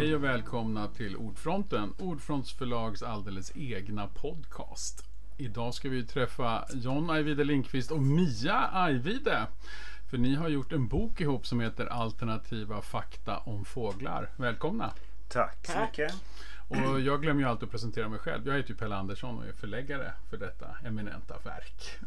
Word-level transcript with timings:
Hej 0.00 0.14
och 0.14 0.24
välkomna 0.24 0.88
till 0.88 1.16
Ordfronten, 1.16 1.94
Ordfronts 1.98 2.52
förlags 2.52 3.02
alldeles 3.02 3.52
egna 3.56 4.06
podcast. 4.06 5.04
Idag 5.36 5.74
ska 5.74 5.88
vi 5.88 6.06
träffa 6.06 6.66
John 6.74 7.10
Ajvide 7.10 7.44
Lindqvist 7.44 7.90
och 7.90 8.02
Mia 8.02 8.70
Ajvide. 8.72 9.46
För 10.10 10.18
ni 10.18 10.34
har 10.34 10.48
gjort 10.48 10.72
en 10.72 10.88
bok 10.88 11.20
ihop 11.20 11.46
som 11.46 11.60
heter 11.60 11.86
Alternativa 11.86 12.82
fakta 12.82 13.38
om 13.38 13.64
fåglar. 13.64 14.30
Välkomna! 14.36 14.92
Tack 15.28 15.66
så 15.66 15.72
Tack. 15.72 15.90
mycket. 15.90 16.14
Och 16.68 17.00
jag 17.00 17.22
glömmer 17.22 17.40
ju 17.40 17.48
alltid 17.48 17.64
att 17.64 17.70
presentera 17.70 18.08
mig 18.08 18.18
själv. 18.18 18.46
Jag 18.46 18.56
heter 18.56 18.70
ju 18.70 18.76
Pelle 18.76 18.96
Andersson 18.96 19.38
och 19.38 19.44
är 19.44 19.52
förläggare 19.52 20.12
för 20.30 20.36
detta 20.36 20.66
eminenta 20.84 21.34
verk. 21.44 21.98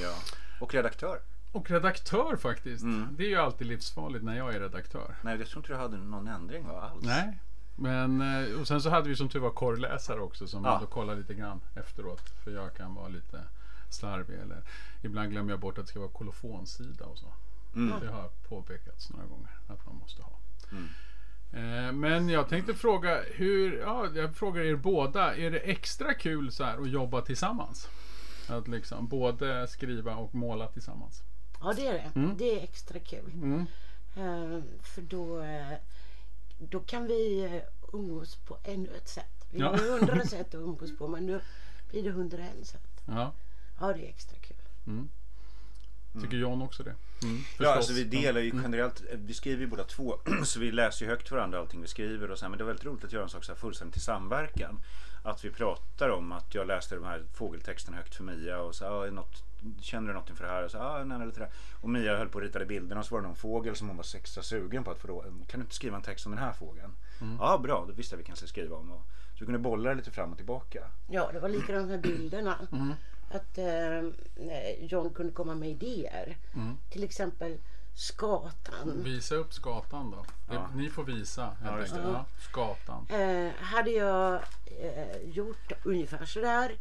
Ja. 0.00 0.14
Och 0.60 0.74
redaktör. 0.74 1.18
Och 1.54 1.70
redaktör 1.70 2.36
faktiskt. 2.36 2.82
Mm. 2.84 3.08
Det 3.16 3.24
är 3.24 3.28
ju 3.28 3.36
alltid 3.36 3.66
livsfarligt 3.66 4.24
när 4.24 4.36
jag 4.36 4.54
är 4.54 4.60
redaktör. 4.60 5.14
Nej, 5.22 5.38
jag 5.38 5.48
tror 5.48 5.58
inte 5.60 5.72
du 5.72 5.76
hade 5.78 5.96
någon 5.96 6.28
ändring 6.28 6.66
va, 6.68 6.80
alls. 6.92 7.04
Nej. 7.04 7.38
Men, 7.76 8.20
eh, 8.20 8.60
och 8.60 8.68
sen 8.68 8.80
så 8.82 8.90
hade 8.90 9.08
vi 9.08 9.16
som 9.16 9.28
tur 9.28 9.40
var 9.40 9.50
korrläsare 9.50 10.20
också 10.20 10.46
som 10.46 10.64
Ja. 10.64 10.86
kollar 10.90 11.16
lite 11.16 11.34
grann 11.34 11.60
efteråt. 11.74 12.22
För 12.44 12.50
jag 12.50 12.74
kan 12.74 12.94
vara 12.94 13.08
lite 13.08 13.40
slarvig 13.90 14.38
eller 14.38 14.62
ibland 15.02 15.30
glömmer 15.30 15.50
jag 15.50 15.60
bort 15.60 15.78
att 15.78 15.84
det 15.84 15.90
ska 15.90 16.00
vara 16.00 16.10
kolofonsida 16.10 17.04
och 17.04 17.18
så. 17.18 17.26
Mm. 17.76 18.00
Det 18.00 18.08
har 18.08 18.28
påpekats 18.48 19.10
några 19.10 19.26
gånger 19.26 19.50
att 19.68 19.86
man 19.86 19.94
måste 19.96 20.22
ha. 20.22 20.38
Mm. 20.72 20.88
Eh, 21.86 21.92
Men 21.92 22.28
jag 22.28 22.48
tänkte 22.48 22.74
fråga 22.74 23.20
hur, 23.34 23.78
ja, 23.78 24.08
jag 24.14 24.36
frågar 24.36 24.62
er 24.62 24.76
båda, 24.76 25.36
är 25.36 25.50
det 25.50 25.58
extra 25.58 26.14
kul 26.14 26.52
så 26.52 26.64
här 26.64 26.78
att 26.82 26.90
jobba 26.90 27.20
tillsammans? 27.20 27.88
Att 28.48 28.68
liksom 28.68 29.06
både 29.08 29.68
skriva 29.68 30.16
och 30.16 30.34
måla 30.34 30.66
tillsammans. 30.66 31.22
Ja 31.64 31.72
det 31.72 31.86
är 31.86 31.92
det. 31.92 32.10
Mm. 32.20 32.36
Det 32.36 32.58
är 32.58 32.62
extra 32.64 32.98
kul. 32.98 33.30
Mm. 33.34 33.60
Eh, 34.16 34.62
för 34.82 35.02
då, 35.02 35.40
eh, 35.42 35.72
då 36.58 36.80
kan 36.80 37.06
vi 37.06 37.44
eh, 37.44 37.62
umgås 37.92 38.36
på 38.36 38.58
ännu 38.64 38.88
ett 38.96 39.08
sätt. 39.08 39.46
Vi 39.50 39.60
Ja. 39.60 39.70
har 39.70 39.78
ju 39.78 39.90
hundra 39.90 40.24
sätt 40.26 40.48
att 40.48 40.54
umgås 40.54 40.98
på 40.98 41.08
men 41.08 41.26
nu 41.26 41.40
blir 41.90 42.02
det 42.02 42.08
101 42.08 42.66
sätt. 42.66 43.02
Ja. 43.06 43.32
Ja 43.80 43.86
det 43.92 44.04
är 44.06 44.08
extra 44.08 44.36
kul. 44.38 44.56
Mm. 44.86 45.08
Tycker 46.22 46.36
John 46.36 46.62
också 46.62 46.82
det? 46.82 46.94
Mm. 47.22 47.40
Ja, 47.58 47.74
alltså 47.74 47.92
vi 47.92 48.04
delar 48.04 48.40
ju 48.40 48.50
Mm. 48.50 48.62
generellt, 48.62 49.02
vi 49.12 49.34
skriver 49.34 49.60
ju 49.60 49.66
båda 49.66 49.84
två, 49.84 50.18
så 50.44 50.60
vi 50.60 50.72
läser 50.72 51.04
ju 51.04 51.10
högt 51.10 51.28
för 51.28 51.36
varandra 51.36 51.58
allting 51.58 51.80
vi 51.80 51.86
skriver 51.88 52.30
och 52.30 52.38
så 52.38 52.44
här, 52.44 52.50
men 52.50 52.58
det 52.58 52.64
är 52.64 52.66
väldigt 52.66 52.84
roligt 52.84 53.04
att 53.04 53.12
göra 53.12 53.22
en 53.22 53.28
sak 53.28 53.44
så 53.44 53.52
här 53.52 53.56
fullständigt 53.58 53.96
i 53.96 54.00
samverkan. 54.00 54.80
Att 55.22 55.44
vi 55.44 55.50
pratar 55.50 56.08
om 56.08 56.32
att 56.32 56.54
jag 56.54 56.66
läste 56.66 56.94
de 56.94 57.04
här 57.04 57.24
fågeltexterna 57.34 57.96
högt 57.96 58.14
för 58.14 58.24
Mia 58.24 58.58
och 58.60 58.74
så 58.74 59.02
är 59.02 59.10
något, 59.10 59.42
känner 59.80 60.08
du 60.08 60.14
något 60.14 60.30
inför 60.30 60.44
det 60.44 60.50
här? 60.50 60.64
Och 60.64 60.70
så 60.70 60.78
ah, 60.78 61.04
nej, 61.04 61.26
lite 61.26 61.40
där. 61.40 61.50
Och 61.80 61.90
Mia 61.90 62.16
höll 62.16 62.28
på 62.28 62.38
att 62.38 62.44
rita 62.44 62.64
bilderna 62.64 63.00
och 63.00 63.06
så 63.06 63.14
var 63.14 63.22
det 63.22 63.26
någon 63.26 63.36
fågel 63.36 63.76
som 63.76 63.88
hon 63.88 63.96
var 63.96 64.16
extra 64.16 64.42
sugen 64.42 64.84
på 64.84 64.90
att 64.90 64.98
få 64.98 65.08
då, 65.08 65.22
kan 65.22 65.60
du 65.60 65.60
inte 65.60 65.74
skriva 65.74 65.96
en 65.96 66.02
text 66.02 66.26
om 66.26 66.32
den 66.32 66.44
här 66.44 66.52
fågeln? 66.52 66.92
Mm. 67.20 67.36
Ja, 67.40 67.58
bra, 67.58 67.84
då 67.88 67.92
visste 67.92 68.14
jag 68.14 68.18
vi 68.18 68.24
kanske 68.24 68.46
skriva 68.46 68.76
om. 68.76 68.92
Och, 68.92 69.02
så 69.32 69.38
vi 69.38 69.44
kunde 69.44 69.58
bolla 69.58 69.90
det 69.90 69.96
lite 69.96 70.10
fram 70.10 70.30
och 70.30 70.36
tillbaka. 70.36 70.90
Ja 71.08 71.30
det 71.32 71.40
var 71.40 71.48
likadant 71.48 71.88
med 71.88 72.00
bilderna. 72.00 72.58
Mm. 72.72 72.92
Att 73.30 73.58
eh, 73.58 74.10
John 74.80 75.10
kunde 75.14 75.32
komma 75.32 75.54
med 75.54 75.70
idéer. 75.70 76.36
Mm. 76.54 76.76
Till 76.90 77.04
exempel 77.04 77.58
skatan. 77.94 79.02
Visa 79.04 79.34
upp 79.34 79.52
skatan 79.52 80.10
då. 80.10 80.24
Ja. 80.50 80.68
Ni 80.74 80.90
får 80.90 81.04
visa 81.04 81.56
Ja. 81.64 81.78
Ja, 81.94 82.24
skatan. 82.38 83.06
Eh, 83.08 83.52
hade 83.60 83.90
jag 83.90 84.34
eh, 84.80 85.28
gjort 85.28 85.72
ungefär 85.84 86.24
sådär. 86.24 86.72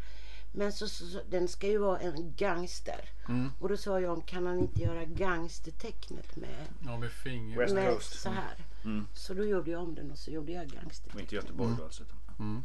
Men 0.56 0.72
så, 0.74 0.88
så, 0.88 1.06
så, 1.06 1.20
den 1.30 1.48
ska 1.48 1.68
ju 1.68 1.78
vara 1.78 2.00
en 2.00 2.34
gangster. 2.38 3.10
Mm. 3.30 3.52
Och 3.60 3.70
då 3.70 3.78
sa 3.78 4.00
jag, 4.00 4.26
kan 4.26 4.46
han 4.46 4.60
inte 4.60 4.82
göra 4.82 5.06
gangstertecknet 5.06 6.36
med, 6.36 6.66
Ja, 6.86 6.98
med 6.98 7.12
finger. 7.12 7.58
West 7.58 7.74
med 7.76 7.90
Coast. 7.94 8.20
så 8.22 8.30
här? 8.30 8.56
Mm. 8.86 9.06
Så 9.14 9.34
då 9.34 9.46
gjorde 9.46 9.72
jag 9.72 9.82
om 9.84 9.96
den 9.96 10.12
och 10.12 10.18
så 10.18 10.32
gjorde 10.32 10.52
jag 10.52 10.66
Och 10.66 10.72
gangstertecknet. 10.72 11.22
inte 11.22 11.36
Göteborg 11.36 11.76
då 11.78 11.84
alltså. 11.84 12.04
Utan. 12.04 12.18
Mm. 12.40 12.64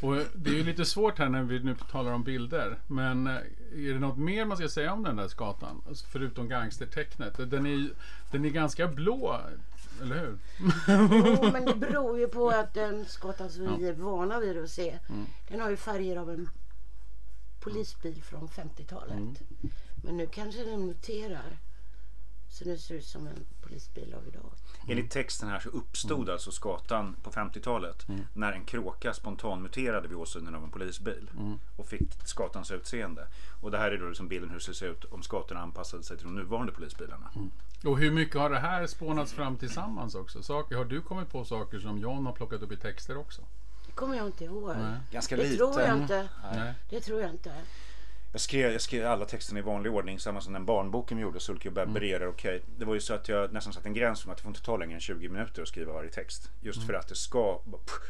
Och 0.00 0.26
det 0.36 0.50
är 0.50 0.54
ju 0.54 0.64
lite 0.64 0.84
svårt 0.84 1.18
här 1.18 1.28
när 1.28 1.42
vi 1.42 1.60
nu 1.60 1.76
talar 1.90 2.12
om 2.12 2.24
bilder. 2.24 2.78
Men 2.86 3.26
eh, 3.26 3.32
är 3.72 3.92
det 3.92 3.98
något 3.98 4.18
mer 4.18 4.44
man 4.44 4.56
ska 4.56 4.68
säga 4.68 4.92
om 4.92 5.02
den 5.02 5.16
där 5.16 5.28
skatan? 5.28 5.82
Alltså, 5.88 6.06
Förutom 6.12 6.48
gangstertecknet. 6.48 7.50
Den 7.50 7.66
är, 7.66 7.90
den 8.32 8.44
är 8.44 8.48
ganska 8.50 8.88
blå, 8.88 9.40
eller 10.02 10.18
hur? 10.20 10.38
Jo, 10.88 11.50
men 11.52 11.64
det 11.64 11.74
beror 11.86 12.18
ju 12.18 12.28
på 12.28 12.48
att 12.50 12.74
den 12.74 13.04
skatan 13.04 13.50
som 13.50 13.78
vi 13.78 13.88
är 13.88 13.92
vana 13.92 14.40
vid 14.40 14.58
att 14.58 14.70
se, 14.70 14.98
Mm. 15.08 15.26
den 15.48 15.60
har 15.60 15.70
ju 15.70 15.76
färger 15.76 16.16
av 16.16 16.30
en 16.30 16.48
polisbil 17.64 18.22
från 18.22 18.48
50-talet. 18.48 19.12
Mm. 19.12 19.34
Men 20.04 20.16
nu 20.16 20.26
kanske 20.26 20.64
den 20.64 20.86
muterar. 20.86 21.58
Så 22.50 22.64
nu 22.64 22.78
ser 22.78 22.94
det 22.94 22.98
ut 22.98 23.06
som 23.06 23.26
en 23.26 23.44
polisbil 23.62 24.14
av 24.14 24.28
idag. 24.28 24.52
Enligt 24.88 25.10
texten 25.10 25.48
här 25.48 25.60
så 25.60 25.68
uppstod 25.68 26.30
alltså 26.30 26.50
skatan 26.50 27.16
på 27.22 27.30
50-talet 27.30 28.06
när 28.32 28.52
en 28.52 28.64
kråka 28.64 29.14
spontanmuterade 29.14 30.08
vid 30.08 30.16
åsynen 30.16 30.54
av 30.54 30.64
en 30.64 30.70
polisbil 30.70 31.30
och 31.76 31.86
fick 31.86 32.12
skatans 32.24 32.70
utseende. 32.70 33.26
Och 33.62 33.70
det 33.70 33.78
här 33.78 33.90
är 33.90 33.98
då 33.98 34.08
liksom 34.08 34.28
bilden 34.28 34.50
hur 34.50 34.62
det 34.66 34.74
ser 34.74 34.90
ut 34.90 35.04
om 35.04 35.22
skatorna 35.22 35.60
anpassade 35.60 36.02
sig 36.02 36.16
till 36.16 36.26
de 36.26 36.34
nuvarande 36.34 36.72
polisbilarna. 36.72 37.30
Och 37.84 37.98
hur 37.98 38.10
mycket 38.10 38.40
har 38.40 38.50
det 38.50 38.58
här 38.58 38.86
spånats 38.86 39.32
fram 39.32 39.56
tillsammans 39.56 40.14
också? 40.14 40.42
Saker, 40.42 40.76
har 40.76 40.84
du 40.84 41.00
kommit 41.00 41.30
på 41.30 41.44
saker 41.44 41.78
som 41.78 41.98
John 41.98 42.26
har 42.26 42.32
plockat 42.32 42.62
upp 42.62 42.72
i 42.72 42.76
texter 42.76 43.16
också? 43.16 43.42
Det 43.94 43.98
kommer 43.98 44.16
jag 44.16 44.26
inte 44.26 44.44
ihåg. 44.44 44.76
Nej. 44.76 44.96
Ganska 45.10 45.36
Det 45.36 45.42
lite. 45.42 45.56
tror 45.56 45.80
jag 45.80 45.96
inte. 45.96 46.28
Nej. 46.54 46.74
Det 46.88 47.00
tror 47.00 47.20
jag 47.20 47.30
inte. 47.30 47.52
Jag 48.32 48.40
skrev, 48.40 48.72
jag 48.72 48.80
skrev 48.80 49.06
alla 49.06 49.24
texterna 49.24 49.58
i 49.58 49.62
vanlig 49.62 49.92
ordning, 49.92 50.18
samma 50.18 50.40
som 50.40 50.52
den 50.52 50.64
barnboken 50.64 51.16
vi 51.16 51.22
gjorde, 51.22 51.40
Sulky 51.40 51.68
och 51.68 51.72
Bebbe 51.72 52.14
mm. 52.14 52.28
okej. 52.28 52.62
Det 52.78 52.84
var 52.84 52.94
ju 52.94 53.00
så 53.00 53.14
att 53.14 53.28
jag 53.28 53.52
nästan 53.52 53.72
satte 53.72 53.88
en 53.88 53.94
gräns 53.94 54.22
för 54.22 54.30
att 54.30 54.36
det 54.36 54.42
får 54.42 54.50
inte 54.50 54.62
ta 54.62 54.76
längre 54.76 54.94
än 54.94 55.00
20 55.00 55.28
minuter 55.28 55.62
att 55.62 55.68
skriva 55.68 55.92
varje 55.92 56.10
text. 56.10 56.50
Just 56.60 56.86
för 56.86 56.94
att 56.94 57.08
det 57.08 57.14
ska 57.14 57.60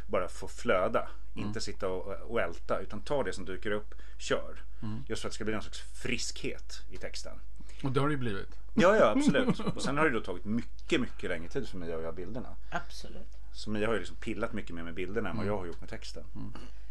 bara 0.06 0.28
få 0.28 0.48
flöda. 0.48 1.08
Inte 1.34 1.60
sitta 1.60 1.88
och, 1.88 2.30
och 2.30 2.40
älta, 2.40 2.78
utan 2.78 3.00
ta 3.00 3.22
det 3.22 3.32
som 3.32 3.44
dyker 3.44 3.70
upp, 3.70 3.94
kör. 4.18 4.62
Just 5.08 5.22
för 5.22 5.28
att 5.28 5.32
det 5.32 5.34
ska 5.34 5.44
bli 5.44 5.54
någon 5.54 5.62
slags 5.62 5.80
friskhet 6.02 6.82
i 6.90 6.96
texten. 6.96 7.40
Och 7.82 7.92
det 7.92 8.00
har 8.00 8.08
det 8.08 8.12
ju 8.12 8.18
blivit. 8.18 8.56
Ja, 8.74 8.96
ja 8.96 9.10
absolut. 9.10 9.60
Och 9.76 9.82
sen 9.82 9.96
har 9.96 10.04
det 10.04 10.10
då 10.10 10.20
tagit 10.20 10.44
mycket, 10.44 11.00
mycket 11.00 11.30
längre 11.30 11.48
tid 11.48 11.68
för 11.68 11.78
mig 11.78 11.92
att 11.92 12.00
göra 12.00 12.12
bilderna. 12.12 12.56
Absolut. 12.70 13.43
Så 13.54 13.70
Mia 13.70 13.86
har 13.86 13.92
ju 13.94 13.98
liksom 13.98 14.16
pillat 14.16 14.52
mycket 14.52 14.74
mer 14.74 14.82
med 14.82 14.94
bilderna 14.94 15.30
än 15.30 15.36
vad 15.36 15.46
jag 15.46 15.58
har 15.58 15.66
gjort 15.66 15.80
med 15.80 15.90
texten. 15.90 16.24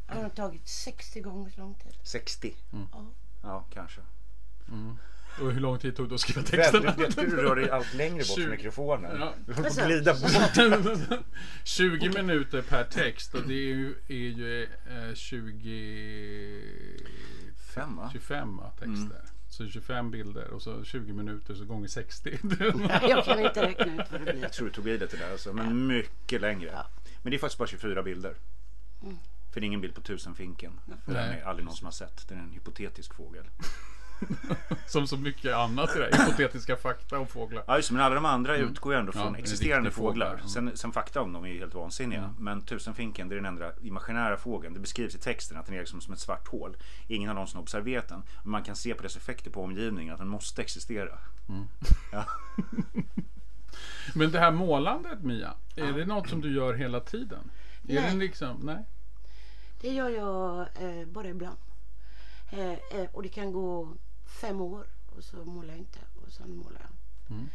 Det 0.07 0.13
har 0.13 0.29
tagit 0.29 0.67
60 0.67 1.21
gånger 1.21 1.49
så 1.49 1.59
lång 1.59 1.75
tid. 1.75 1.93
60? 2.03 2.55
Ja. 2.71 3.05
Ja, 3.43 3.65
kanske. 3.73 4.01
Och 5.41 5.51
hur 5.51 5.59
lång 5.59 5.79
tid 5.79 5.95
tog 5.95 6.09
det 6.09 6.15
att 6.15 6.21
skriva 6.21 6.41
texten? 6.41 6.83
Väldigt, 6.83 7.01
jag 7.01 7.15
tycker 7.15 7.35
du 7.37 7.43
rör 7.43 7.55
dig 7.55 7.69
allt 7.69 7.93
längre 7.93 8.17
bort 8.17 8.25
Tjugo. 8.25 8.41
från 8.41 8.51
mikrofonen. 8.51 9.19
Ja. 9.19 9.33
Du 9.45 9.53
får 9.53 9.85
glida 9.85 10.13
bort. 10.13 11.19
20 11.63 12.09
minuter 12.09 12.61
per 12.61 12.83
text 12.83 13.33
och 13.33 13.47
det 13.47 13.53
är 13.53 13.67
ju, 13.75 13.95
är 14.07 14.13
ju 14.13 14.63
eh, 14.63 15.13
20... 15.13 16.61
Fem, 17.75 17.95
va? 17.95 18.09
25 18.13 18.57
va, 18.57 18.71
texter. 18.79 19.32
Så 19.53 19.67
25 19.67 20.11
bilder 20.11 20.49
och 20.49 20.61
så 20.61 20.83
20 20.83 21.13
minuter 21.13 21.55
så 21.55 21.65
gånger 21.65 21.87
60. 21.87 22.37
Jag 23.01 23.25
kan 23.25 23.39
inte 23.39 23.61
räkna 23.61 24.03
ut 24.03 24.11
vad 24.11 24.21
det 24.21 24.33
blir. 24.33 24.41
Jag 24.41 24.53
tror 24.53 24.67
du 24.67 24.73
tog 24.73 24.87
i 24.87 24.97
det 24.97 25.07
till 25.07 25.19
det 25.19 25.31
alltså, 25.31 25.53
men 25.53 25.87
mycket 25.87 26.41
längre. 26.41 26.69
Ja. 26.73 26.85
Men 27.21 27.31
det 27.31 27.37
är 27.37 27.39
faktiskt 27.39 27.57
bara 27.57 27.67
24 27.67 28.03
bilder. 28.03 28.35
För 29.51 29.59
det 29.59 29.65
är 29.65 29.67
ingen 29.67 29.81
bild 29.81 29.95
på 29.95 30.01
tusenfinken. 30.01 30.79
För 31.05 31.13
den 31.13 31.29
Nej. 31.29 31.39
är 31.39 31.45
aldrig 31.45 31.65
någon 31.65 31.75
som 31.75 31.85
har 31.85 31.91
sett. 31.91 32.27
Den 32.27 32.37
är 32.37 32.43
en 32.43 32.51
hypotetisk 32.51 33.13
fågel. 33.13 33.45
Som 34.85 35.07
så 35.07 35.17
mycket 35.17 35.55
annat 35.55 35.95
i 35.95 35.99
det 35.99 36.09
här. 36.11 36.25
Hypotetiska 36.25 36.75
fakta 36.75 37.19
om 37.19 37.27
fåglar. 37.27 37.63
Ja 37.67 37.75
just 37.77 37.91
men 37.91 38.01
alla 38.01 38.15
de 38.15 38.25
andra 38.25 38.57
utgår 38.57 38.93
ju 38.93 38.99
ändå 38.99 39.11
Ja, 39.15 39.21
från 39.21 39.35
är 39.35 39.39
existerande 39.39 39.91
fåglar. 39.91 40.25
fåglar. 40.25 40.33
Mm. 40.33 40.47
Sen, 40.47 40.77
sen 40.77 40.91
fakta 40.91 41.21
om 41.21 41.33
dem 41.33 41.43
är 41.43 41.49
ju 41.49 41.59
helt 41.59 41.73
vansinniga. 41.73 42.33
Men 42.39 42.61
tusenfinken 42.61 43.29
det 43.29 43.35
är 43.35 43.37
den 43.37 43.45
enda 43.45 43.71
imaginära 43.81 44.37
fågeln. 44.37 44.73
Det 44.73 44.79
beskrivs 44.79 45.15
i 45.15 45.19
texten 45.19 45.57
att 45.57 45.65
den 45.65 45.75
är 45.75 45.79
liksom 45.79 46.01
som 46.01 46.13
ett 46.13 46.19
svart 46.19 46.47
hål. 46.47 46.77
Ingen 47.07 47.27
har 47.27 47.35
någonsin 47.35 47.59
observerat 47.59 48.07
den. 48.07 48.23
Men 48.43 48.51
man 48.51 48.63
kan 48.63 48.75
se 48.75 48.93
på 48.93 49.03
dess 49.03 49.17
effekter 49.17 49.51
på 49.51 49.63
omgivningen 49.63 50.13
att 50.13 50.19
den 50.19 50.27
måste 50.29 50.61
existera. 50.61 51.17
Ja. 52.11 52.25
Men 54.15 54.31
det 54.31 54.39
här 54.39 54.51
målandet 54.51 55.23
Mia, 55.23 55.53
är 55.75 55.93
det 55.93 56.05
något 56.05 56.29
som 56.29 56.41
du 56.41 56.55
gör 56.55 56.73
hela 56.73 56.99
tiden? 56.99 57.51
Är 57.87 58.01
Nej. 58.01 58.11
det 58.11 58.17
liksom, 58.17 58.59
nej? 58.63 58.85
Det 59.81 59.89
gör 59.89 60.09
jag 60.09 60.59
eh, 60.59 61.07
bara 61.07 61.27
ibland. 61.27 61.57
Eh, 62.51 62.71
eh, 62.71 63.07
och 63.11 63.23
det 63.23 63.29
kan 63.29 63.51
gå 63.51 63.93
fem 64.33 64.61
år 64.61 64.85
och 65.05 65.23
så 65.23 65.45
målar 65.45 65.69
jag 65.69 65.77
inte 65.77 65.99
och 66.25 66.31
sen 66.31 66.55
målar 66.55 66.81
jag. 66.81 67.35
Mm. 67.35 67.49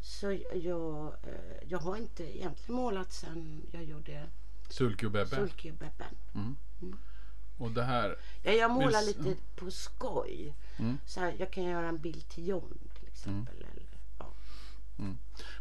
Så 0.00 0.38
jag, 0.54 1.06
eh, 1.22 1.68
jag 1.68 1.78
har 1.78 1.96
inte 1.96 2.36
egentligen 2.38 2.76
målat 2.80 3.12
sen 3.12 3.62
jag 3.72 3.84
gjorde 3.84 4.26
Sulky 4.68 5.06
och 5.06 5.12
Bebbe. 5.12 5.36
Sulkebebben. 5.36 6.14
Och 7.58 7.70
det 7.70 7.82
här, 7.82 8.16
Ja, 8.42 8.52
jag 8.52 8.70
målar 8.70 9.06
Visst, 9.06 9.18
lite 9.18 9.40
på 9.54 9.70
skoj. 9.70 10.54
Mm. 10.76 10.98
Så 11.06 11.20
här, 11.20 11.34
jag 11.38 11.50
kan 11.50 11.64
göra 11.64 11.88
en 11.88 11.98
bild 11.98 12.28
till 12.28 12.48
John 12.48 12.78
till 12.98 13.08
exempel. 13.08 13.56
Eller, 13.56 13.86
ja. 14.18 14.34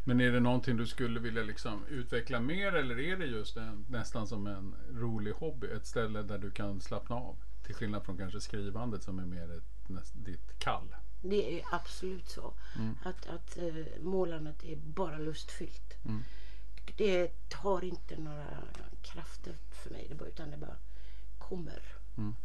men 0.04 0.22
är 0.22 0.32
det 0.32 0.40
någonting 0.40 0.78
du 0.78 0.88
skulle 0.88 1.20
vilja 1.20 1.44
liksom 1.44 1.86
utveckla 1.86 2.40
mer 2.40 2.76
eller 2.76 3.00
är 3.00 3.18
det 3.18 3.26
just 3.26 3.58
en, 3.58 3.86
nästan 3.90 4.28
som 4.28 4.48
en 4.48 4.76
rolig 4.92 5.32
hobby? 5.32 5.68
Ett 5.68 5.86
ställe 5.86 6.22
där 6.22 6.38
du 6.38 6.52
kan 6.52 6.82
slappna 6.82 7.16
av? 7.16 7.36
Till 7.66 7.76
skillnad 7.76 8.06
från 8.06 8.18
kanske 8.18 8.42
skrivandet 8.42 9.04
som 9.04 9.20
är 9.20 9.26
mer 9.26 9.58
ett, 9.58 9.73
ditt 10.14 10.60
kall. 10.60 10.96
Det 11.22 11.60
är 11.60 11.66
absolut 11.72 12.30
så. 12.30 12.54
Mm. 12.76 12.96
Att, 13.04 13.28
att 13.28 13.58
eh, 13.58 14.02
målandet 14.02 14.64
är 14.64 14.76
bara 14.76 15.18
lustfyllt. 15.18 15.94
Mm. 16.06 16.24
det 16.98 17.50
tar 17.50 17.84
inte 17.84 18.18
några 18.18 18.48
krafter 19.02 19.56
för 19.84 19.90
mig. 19.90 20.06
Det 20.10 20.16
bara, 20.16 20.30
utan 20.30 20.52
det 20.52 20.58
bara 20.58 20.78
kommer. 21.38 21.82
Mm. 22.18 22.36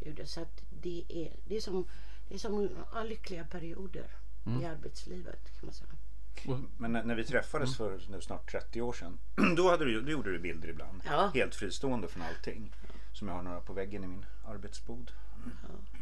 ur 0.00 0.14
det. 0.14 0.26
Så 0.26 0.40
att 0.40 0.62
det, 0.70 1.04
är, 1.08 1.32
det, 1.44 1.56
är 1.56 1.60
som, 1.60 1.86
det 2.28 2.34
är 2.34 2.38
som 2.38 2.68
lyckliga 3.04 3.44
perioder 3.44 4.10
Mm. 4.46 4.62
i 4.62 4.64
arbetslivet 4.64 5.44
kan 5.60 5.66
man 5.66 5.72
säga. 5.72 5.90
Men 6.76 6.92
när, 6.92 7.04
när 7.04 7.14
vi 7.14 7.24
träffades 7.24 7.76
för 7.76 8.00
nu 8.10 8.20
snart 8.20 8.50
30 8.50 8.82
år 8.82 8.92
sedan. 8.92 9.18
Då, 9.56 9.70
hade 9.70 9.84
du, 9.84 10.00
då 10.00 10.10
gjorde 10.10 10.32
du 10.32 10.38
bilder 10.38 10.68
ibland. 10.68 11.02
Ja. 11.06 11.30
Helt 11.34 11.54
fristående 11.54 12.08
från 12.08 12.22
allting. 12.22 12.72
Som 13.12 13.28
jag 13.28 13.34
har 13.34 13.42
några 13.42 13.60
på 13.60 13.72
väggen 13.72 14.04
i 14.04 14.06
min 14.06 14.26
arbetsbod. 14.44 15.12
Ja, 15.44 15.95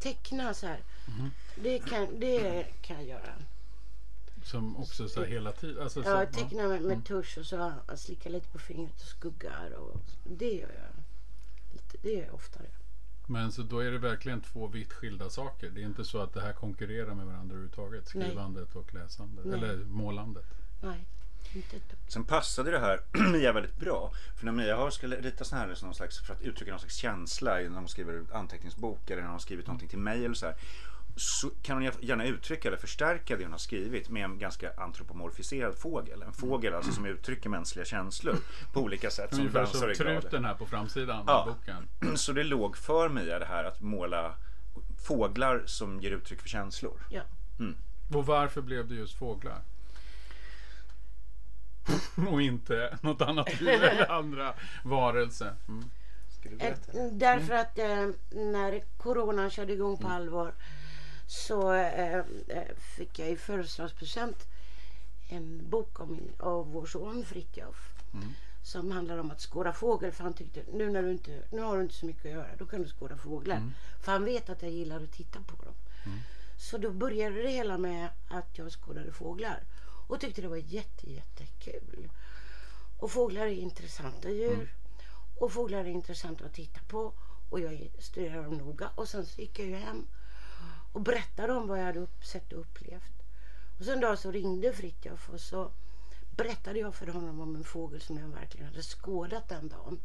teckna 0.00 0.54
så 0.54 0.66
här. 0.66 0.80
Mhm. 1.06 1.30
Det, 1.56 1.78
kan, 1.78 2.20
det 2.20 2.66
kan 2.82 2.96
jag 2.96 3.06
göra. 3.06 3.34
som 4.44 4.76
också 4.76 5.08
så 5.08 5.20
här 5.20 5.26
hela 5.26 5.52
tiden. 5.52 5.82
Alltså, 5.82 6.02
så, 6.02 6.08
Ja. 6.08 6.20
Mm. 6.22 6.32
teckna 6.32 6.68
med, 6.68 6.82
med 6.82 7.04
tusch 7.04 7.38
och 7.38 7.46
så 7.46 7.72
slicka 7.96 8.28
lite 8.28 8.48
på 8.48 8.58
fingret 8.58 9.00
och 9.00 9.06
skuggar. 9.08 9.70
Och, 9.70 10.00
det 10.24 10.52
gör 10.52 10.72
jag. 10.74 11.02
Lite, 11.72 11.96
det 12.02 12.10
gör 12.10 12.24
jag 12.24 12.34
oftare. 12.34 12.66
Men 13.26 13.52
så 13.52 13.62
då 13.62 13.78
är 13.78 13.90
det 13.90 13.98
verkligen 13.98 14.40
två 14.40 14.66
vitt 14.66 14.92
skilda 14.92 15.30
saker. 15.30 15.70
Det 15.70 15.80
är 15.82 15.86
inte 15.86 16.04
så 16.04 16.18
att 16.18 16.34
det 16.34 16.40
här 16.40 16.52
konkurrerar 16.52 17.14
med 17.14 17.26
varandra 17.26 17.54
överhuvudtaget. 17.54 18.14
Nej. 18.14 18.24
Skrivandet 18.24 18.76
och 18.76 18.94
läsandet. 18.94 19.44
Nej. 19.44 19.54
Eller 19.58 19.76
målandet. 19.76 20.46
Nej. 20.80 21.06
Sen 22.08 22.24
passade 22.24 22.70
det 22.70 22.78
här 22.78 23.00
Mia 23.32 23.52
väldigt 23.52 23.76
bra. 23.76 24.12
För 24.38 24.44
när 24.44 24.52
Mia 24.52 24.76
har 24.76 24.90
skulle 24.90 25.16
rita 25.16 25.44
så 25.44 25.56
här 25.56 25.76
någon 25.82 25.94
slags, 25.94 26.26
för 26.26 26.34
att 26.34 26.42
uttrycka 26.42 26.70
någon 26.70 26.80
slags 26.80 26.96
känsla 26.96 27.54
när 27.54 27.68
hon 27.78 27.88
skriver 27.88 28.24
anteckningsbok 28.32 29.10
eller 29.10 29.16
när 29.16 29.28
hon 29.28 29.32
har 29.32 29.38
skrivit 29.38 29.66
någonting 29.66 29.88
till 29.88 29.98
mig 29.98 30.24
eller 30.24 30.34
så 30.34 30.46
här. 30.46 30.54
Så 31.16 31.50
kan 31.62 31.76
hon 31.82 31.92
gärna 32.00 32.24
uttrycka 32.24 32.68
eller 32.68 32.78
förstärka 32.78 33.36
det 33.36 33.42
hon 33.44 33.52
har 33.52 33.58
skrivit 33.58 34.08
med 34.08 34.24
en 34.24 34.38
ganska 34.38 34.72
antropomorfiserad 34.76 35.74
fågel. 35.78 36.22
En 36.22 36.32
fågel 36.32 36.74
alltså 36.74 36.92
som 36.92 37.06
uttrycker 37.06 37.48
mänskliga 37.50 37.84
känslor 37.84 38.36
på 38.72 38.80
olika 38.80 39.10
sätt. 39.10 39.30
Som 39.30 39.40
Ungefär 39.40 39.66
som 39.66 39.94
truten 39.94 40.44
här 40.44 40.54
på 40.54 40.66
framsidan 40.66 41.24
Ja. 41.26 41.32
av 41.32 41.54
boken. 41.54 42.16
Så 42.16 42.32
det 42.32 42.44
låg 42.44 42.76
för 42.76 43.08
Mia 43.08 43.38
det 43.38 43.44
här 43.46 43.64
att 43.64 43.80
måla 43.80 44.34
fåglar 45.06 45.62
som 45.66 46.00
ger 46.00 46.10
uttryck 46.10 46.40
för 46.40 46.48
känslor. 46.48 47.00
Ja. 47.10 47.22
Och 48.14 48.26
varför 48.26 48.62
blev 48.62 48.88
det 48.88 48.94
just 48.94 49.18
fåglar? 49.18 49.62
och 52.30 52.42
inte 52.42 52.98
något 53.02 53.20
annat 53.20 53.60
djur 53.60 53.84
eller 53.84 54.10
andra 54.18 54.54
varelser. 54.84 55.54
Mm. 55.68 55.90
Därför 57.12 57.54
att 57.54 57.78
eh, 57.78 58.08
när 58.30 58.84
coronan 58.98 59.50
körde 59.50 59.72
igång 59.72 59.94
Mm. 59.96 60.02
på 60.02 60.08
allvar 60.08 60.54
så 61.26 61.72
eh, 61.72 62.14
eh, 62.48 62.74
fick 62.96 63.18
jag 63.18 63.30
i 63.30 63.36
födelsedagspresent 63.36 64.46
en 65.28 65.70
bok 65.70 66.00
om 66.00 66.12
min, 66.12 66.32
av 66.38 66.72
vår 66.72 66.86
son 66.86 67.24
Fritjof. 67.24 67.92
Mm. 68.14 68.28
Som 68.62 68.90
handlar 68.90 69.18
om 69.18 69.30
att 69.30 69.40
skåda 69.40 69.72
fågel. 69.72 70.12
För 70.12 70.24
han 70.24 70.32
tyckte 70.32 70.62
nu, 70.72 70.90
när 70.90 71.02
du 71.02 71.10
inte, 71.10 71.42
nu 71.50 71.60
har 71.60 71.76
du 71.76 71.82
inte 71.82 71.94
så 71.94 72.06
mycket 72.06 72.24
att 72.24 72.30
göra. 72.30 72.56
Då 72.58 72.66
kan 72.66 72.82
du 72.82 72.88
skåda 72.88 73.16
fåglar. 73.16 73.56
Mm. 73.56 73.72
För 74.00 74.12
han 74.12 74.24
vet 74.24 74.50
att 74.50 74.62
jag 74.62 74.70
gillar 74.70 75.02
att 75.02 75.12
titta 75.12 75.38
på 75.40 75.64
dem. 75.64 75.74
Så 76.56 76.78
då 76.78 76.90
började 76.90 77.42
det 77.42 77.50
hela 77.50 77.78
med 77.78 78.08
att 78.28 78.58
jag 78.58 78.72
skådade 78.72 79.12
fåglar. 79.12 79.62
Och 80.10 80.20
tyckte 80.20 80.40
det 80.42 80.48
var 80.48 80.56
jätte, 80.56 81.10
jättekul. 81.10 82.10
Och 82.98 83.10
fåglar 83.10 83.46
är 83.46 83.50
intressanta 83.50 84.30
djur. 84.30 84.74
Och 85.38 85.52
fåglar 85.52 85.78
är 85.78 85.84
intressanta 85.88 86.44
att 86.44 86.54
titta 86.54 86.80
på. 86.88 87.12
Och 87.50 87.60
jag 87.60 87.90
studerade 87.98 88.42
dem 88.42 88.54
noga. 88.58 88.90
Och 88.94 89.08
sen 89.08 89.26
så 89.26 89.40
gick 89.40 89.58
jag 89.58 89.66
ju 89.68 89.76
hem 89.76 90.06
och 90.92 91.00
berättade 91.00 91.52
om 91.52 91.66
vad 91.68 91.78
jag 91.80 91.84
hade 91.84 92.00
upp, 92.00 92.24
sett 92.24 92.52
och 92.52 92.60
upplevt. 92.60 93.12
Och 93.78 93.84
sen 93.84 93.94
en 93.94 94.00
dag 94.00 94.18
så 94.18 94.30
ringde 94.30 94.72
Fritjof 94.72 95.28
och 95.30 95.40
så 95.40 95.70
berättade 96.36 96.78
jag 96.78 96.94
för 96.94 97.06
honom 97.06 97.40
om 97.40 97.56
en 97.56 97.64
fågel 97.64 98.00
som 98.00 98.18
jag 98.18 98.28
verkligen 98.28 98.66
hade 98.66 98.82
skådat 98.82 99.48
den 99.48 99.68
dagen. 99.68 100.00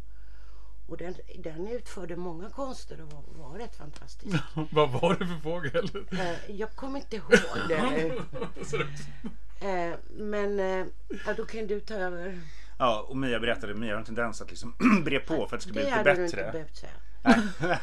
Och 0.88 0.98
den, 0.98 1.16
den 1.40 1.68
utförde 1.68 2.16
många 2.16 2.50
konster 2.50 3.02
och 3.02 3.12
var, 3.12 3.24
var 3.50 3.58
rätt 3.60 3.76
fantastisk. 3.76 4.36
Vad 4.72 4.92
var 4.92 5.14
det 5.16 5.28
för 5.28 5.40
fågel? 5.40 6.08
Eh, 6.12 6.52
jag 6.52 6.76
kommer 6.76 7.00
inte 7.00 7.16
ihåg 7.16 7.32
det- 7.68 8.24
Eh, 9.60 9.94
men 10.10 10.60
eh, 10.60 10.86
ja, 11.26 11.34
då 11.38 11.46
kan 11.46 11.68
du 11.68 11.80
ta 11.80 11.94
över. 11.94 12.42
Ja, 12.78 13.06
och 13.10 13.18
Mia 13.18 13.40
berättade, 13.40 13.74
Mia 13.74 13.94
har 13.94 14.00
en 14.00 14.06
tendens 14.06 14.42
att 14.42 14.50
liksom 14.50 14.76
bre 15.06 15.20
på 15.20 15.48
för 15.48 15.56
att 15.56 15.62
det 15.62 15.62
ska 15.62 15.72
bli 15.72 15.82
Det 15.82 15.86
lite 15.88 15.98
hade 15.98 16.14
du 16.16 16.24
inte 16.26 16.36
bättre. 16.36 16.52
behövt 16.52 16.76
säga. 16.76 16.92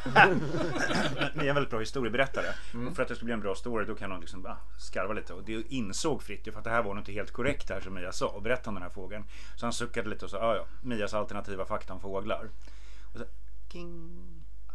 Mia 1.34 1.44
är 1.44 1.48
en 1.48 1.54
väldigt 1.54 1.70
bra 1.70 1.80
historieberättare. 1.80 2.46
Och 2.88 2.96
för 2.96 3.02
att 3.02 3.08
det 3.08 3.16
ska 3.16 3.24
bli 3.24 3.34
en 3.34 3.40
bra 3.40 3.54
story 3.54 3.84
då 3.86 3.94
kan 3.94 4.10
hon 4.10 4.20
liksom 4.20 4.46
ah, 4.46 4.56
skarva 4.78 5.12
lite. 5.12 5.32
Och 5.34 5.42
det 5.44 5.72
insåg 5.72 6.22
Fritiof 6.22 6.56
att 6.56 6.64
det 6.64 6.70
här 6.70 6.82
var 6.82 6.94
nog 6.94 7.00
inte 7.00 7.12
helt 7.12 7.30
korrekt 7.30 7.68
det 7.68 7.74
här 7.74 7.80
som 7.80 7.94
Mia 7.94 8.12
sa 8.12 8.26
och 8.28 8.42
berättade 8.42 8.68
om 8.68 8.74
den 8.74 8.82
här 8.82 8.90
fågeln. 8.90 9.24
Så 9.56 9.66
han 9.66 9.72
suckade 9.72 10.08
lite 10.08 10.24
och 10.24 10.30
sa, 10.30 10.36
ja 10.38 10.56
ja, 10.56 10.66
Mias 10.82 11.14
alternativa 11.14 11.64
fakta 11.64 11.92
om 11.94 12.00
fåglar. 12.00 12.48
Och 13.12 13.18
så, 13.18 13.24
king. 13.72 14.10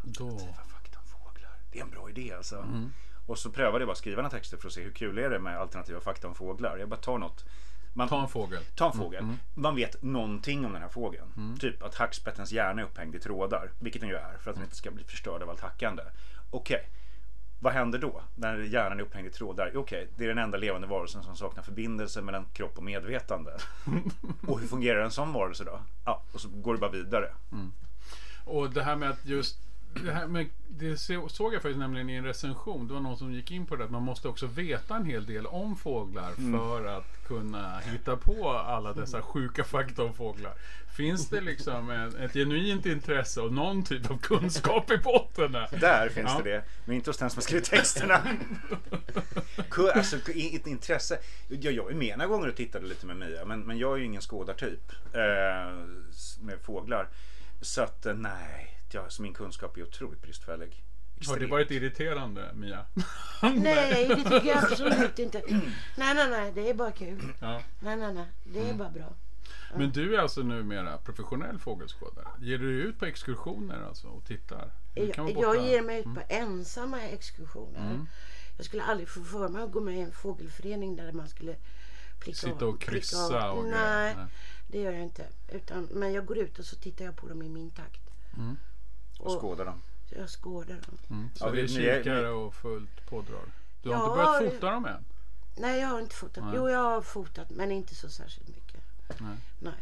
Då. 0.03 0.23
Alternativa 0.29 0.63
fakta 0.67 0.99
om 0.99 1.05
fåglar. 1.07 1.51
Det 1.71 1.79
är 1.79 1.83
en 1.83 1.89
bra 1.89 2.09
idé 2.09 2.33
alltså. 2.37 2.65
Och 3.27 3.39
så 3.39 3.51
prövade 3.51 3.79
jag 3.79 3.87
bara 3.87 3.95
skriva 3.95 4.21
några 4.21 4.37
texter 4.37 4.57
för 4.57 4.67
att 4.67 4.73
se 4.73 4.81
hur 4.83 4.91
kul 4.91 5.17
är 5.17 5.29
det 5.29 5.39
med 5.39 5.57
alternativa 5.57 5.99
fakta 5.99 6.27
om 6.27 6.35
fåglar. 6.35 6.77
Jag 6.77 6.89
bara 6.89 6.99
tar 6.99 7.17
något. 7.17 7.45
Man, 7.93 8.07
Ta 8.07 8.21
en 8.21 8.27
fågel. 8.27 8.63
Ta 8.75 8.85
en 8.85 8.97
fågel. 8.97 9.25
Man 9.53 9.75
vet 9.75 10.01
någonting 10.01 10.65
om 10.65 10.73
den 10.73 10.81
här 10.81 10.89
fågeln. 10.89 11.57
Typ 11.59 11.83
att 11.83 11.95
hackspettens 11.95 12.51
hjärna 12.51 12.81
är 12.81 12.85
upphängd 12.85 13.15
i 13.15 13.19
trådar. 13.19 13.71
Vilket 13.79 14.01
den 14.01 14.09
ju 14.09 14.15
är 14.15 14.37
för 14.37 14.49
att 14.51 14.55
den 14.55 14.63
inte 14.63 14.75
ska 14.75 14.91
bli 14.91 15.03
förstörd 15.03 15.41
av 15.41 15.49
allt 15.49 15.59
hackande. 15.59 16.03
Okej. 16.51 16.89
Vad 17.59 17.73
händer 17.73 17.99
då 17.99 18.21
när 18.35 18.57
hjärnan 18.57 18.99
är 18.99 19.03
upphängd 19.03 19.27
i 19.27 19.29
trådar? 19.29 19.77
Okej, 19.77 20.07
det 20.15 20.23
är 20.23 20.27
den 20.27 20.37
enda 20.37 20.57
levande 20.57 20.87
varelsen 20.87 21.23
som 21.23 21.35
saknar 21.35 21.63
förbindelse 21.63 22.21
mellan 22.21 22.45
kropp 22.53 22.77
och 22.77 22.83
medvetande. 22.83 23.51
och 24.47 24.59
hur 24.59 24.67
fungerar 24.67 25.03
en 25.03 25.11
sån 25.11 25.33
varelse 25.33 25.63
då? 25.63 25.79
Ja, 26.05 26.23
och 26.33 26.41
så 26.41 26.49
går 26.49 26.73
det 26.73 26.79
bara 26.79 26.91
vidare. 26.91 27.31
Och 28.45 28.69
det 28.69 28.83
här 28.83 28.95
med 28.95 29.09
att 29.09 29.25
just 29.25 29.57
det, 29.93 30.11
här 30.11 30.27
med, 30.27 30.49
det 30.69 30.97
så- 30.97 31.29
såg 31.29 31.53
jag 31.53 31.61
faktiskt 31.61 31.79
nämligen 31.79 32.09
i 32.09 32.13
en 32.15 32.25
recension. 32.25 32.87
Det 32.87 32.93
var 32.93 33.01
någon 33.01 33.17
som 33.17 33.33
gick 33.33 33.51
in 33.51 33.65
på 33.65 33.75
det 33.75 33.83
att 33.83 33.91
man 33.91 34.03
måste 34.03 34.27
också 34.27 34.47
veta 34.47 34.95
en 34.95 35.05
hel 35.05 35.25
del 35.25 35.45
om 35.47 35.75
fåglar 35.75 36.31
för 36.51 36.85
att 36.85 37.27
kunna 37.27 37.79
hitta 37.79 38.17
på 38.17 38.49
alla 38.49 38.93
dessa 38.93 39.21
sjuka 39.21 39.63
fakta 39.63 40.03
om 40.03 40.13
fåglar. 40.13 40.53
Finns 40.97 41.29
det 41.29 41.41
liksom 41.41 41.89
en, 41.89 42.15
ett 42.15 42.33
genuint 42.33 42.85
intresse 42.85 43.41
och 43.41 43.53
någon 43.53 43.83
typ 43.83 44.11
av 44.11 44.17
kunskap 44.17 44.91
i 44.91 44.97
botten 44.97 45.51
där? 45.51 45.67
Där 45.79 46.09
finns 46.09 46.31
Ja. 46.37 46.41
det 46.43 46.49
det. 46.51 46.63
Men 46.85 46.95
inte 46.95 47.09
hos 47.09 47.17
den 47.17 47.29
som 47.29 47.41
skrivit 47.41 47.65
texterna. 47.65 48.21
Alltså, 49.95 50.15
ett 50.31 50.67
intresse. 50.67 51.19
Jag, 51.47 51.73
jag 51.73 51.91
är 51.91 51.95
med 51.95 52.17
några 52.17 52.27
gånger 52.29 52.47
och 52.47 52.55
tittade 52.55 52.85
lite 52.87 53.05
med 53.05 53.17
Mia. 53.17 53.45
Men, 53.45 53.59
men 53.59 53.77
jag 53.77 53.93
är 53.93 53.97
ju 53.97 54.05
ingen 54.05 54.21
skådartyp. 54.21 54.91
Eh, 55.13 55.73
med 56.41 56.59
fåglar. 56.63 57.07
Så 57.61 57.81
att 57.81 58.05
eh, 58.05 58.13
nej. 58.13 58.76
Jag, 58.93 59.11
så 59.11 59.21
min 59.21 59.33
kunskap 59.33 59.77
är 59.77 59.83
otroligt 59.83 60.21
bristfällig. 60.21 60.65
Har 60.67 60.73
det 61.15 61.19
Extremt. 61.21 61.51
varit 61.51 61.71
irriterande 61.71 62.51
Mia? 62.53 62.85
Nej, 63.41 64.07
det 64.07 64.15
tycker 64.15 64.45
jag 64.45 64.57
absolut 64.71 65.19
inte. 65.19 65.41
Nej, 65.97 66.15
nej, 66.15 66.29
nej. 66.29 66.51
Det 66.55 66.69
är 66.69 66.73
bara 66.73 66.91
kul. 66.91 67.33
Ja. 67.39 67.61
Nej, 67.79 67.97
nej, 67.97 68.13
nej. 68.13 68.25
Det 68.43 68.59
Mm. 68.59 68.69
är 68.73 68.77
bara 68.77 68.89
bra. 68.89 69.13
Men 69.75 69.91
du 69.91 70.15
är 70.15 70.19
alltså 70.19 70.41
numera 70.41 70.97
professionell 70.97 71.59
fågelskådare? 71.59 72.27
Ger 72.39 72.57
du 72.57 72.77
dig 72.79 72.89
ut 72.89 72.99
på 72.99 73.05
exkursioner 73.05 73.83
alltså 73.87 74.07
och 74.07 74.25
tittar? 74.25 74.71
Jag, 74.95 75.31
jag 75.39 75.67
ger 75.67 75.81
mig 75.81 75.99
ut 75.99 76.05
på 76.05 76.21
ensamma 76.29 77.01
exkursioner. 77.01 77.79
Mm. 77.91 78.07
Jag 78.57 78.65
skulle 78.65 78.83
aldrig 78.83 79.09
få 79.09 79.23
för 79.23 79.47
mig 79.49 79.63
att 79.63 79.71
gå 79.71 79.81
med 79.81 79.95
i 79.97 79.99
en 80.01 80.11
fågelförening 80.11 80.95
där 80.95 81.11
man 81.11 81.27
skulle 81.29 81.55
plicka 82.19 82.37
Sitta 82.37 82.65
och 82.65 82.79
pricka 82.79 82.91
kryssa 82.91 83.49
av. 83.49 83.57
och 83.57 83.65
Nej, 83.69 84.15
det 84.67 84.81
gör 84.81 84.91
jag 84.91 85.03
inte. 85.03 85.25
Utan, 85.51 85.87
men 85.91 86.13
jag 86.13 86.25
går 86.25 86.37
ut 86.37 86.59
och 86.59 86.65
så 86.65 86.75
tittar 86.75 87.05
jag 87.05 87.15
på 87.15 87.27
dem 87.27 87.41
i 87.41 87.49
min 87.49 87.71
takt. 87.71 88.01
Och 89.19 89.41
skådar 89.41 89.65
dem. 89.65 89.81
Jag 90.09 90.29
skådar 90.29 90.75
dem. 90.75 90.97
Mm. 91.09 91.29
Så 91.35 91.45
Ja, 91.45 91.51
det 91.51 91.61
är 91.61 91.67
kikare 91.67 92.29
och 92.29 92.53
fullt 92.53 93.05
pådrag. 93.09 93.45
Du 93.81 93.89
har 93.89 93.95
Ja, 93.95 94.03
inte 94.05 94.15
börjat 94.39 94.53
fota 94.53 94.71
dem 94.71 94.85
än? 94.85 95.05
Nej, 95.55 95.79
jag 95.81 95.87
har 95.87 95.99
inte 96.01 96.15
fotat. 96.15 96.43
Nej. 96.43 96.53
Jo, 96.55 96.69
jag 96.69 96.79
har 96.79 97.01
fotat 97.01 97.49
men 97.49 97.71
inte 97.71 97.95
så 97.95 98.09
särskilt 98.09 98.47
mycket. 98.47 98.81
Nej. 99.19 99.37
Nej. 99.59 99.73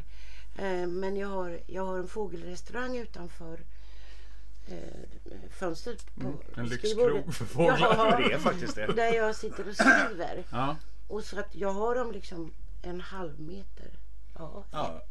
Eh, 0.81 0.87
men 0.87 1.17
jag 1.17 1.27
har, 1.27 1.59
jag 1.67 1.85
har 1.85 1.97
en 1.99 2.07
fågelrestaurang 2.07 2.97
utanför 2.97 3.59
eh, 4.67 4.77
fönstret 5.51 6.15
på 6.15 6.21
Mm, 6.27 6.37
En 6.55 6.65
lyxkrog 6.65 7.33
för 7.35 7.45
fåglar. 7.45 7.77
Ja, 7.79 8.17
Det 8.27 8.33
är 8.33 8.39
faktiskt 8.39 8.75
det. 8.75 8.85
där 8.93 9.13
jag 9.13 9.35
sitter 9.35 9.69
och 9.69 9.75
skriver. 9.75 10.43
Ja, 10.49 10.75
Och 11.07 11.23
så 11.23 11.39
att 11.39 11.55
jag 11.55 11.71
har 11.71 11.95
dem 11.95 12.11
liksom 12.11 12.53
en 12.81 13.01
halv 13.01 13.39
meter 13.39 13.89
ja, 14.37 14.63
Ja. 14.71 15.01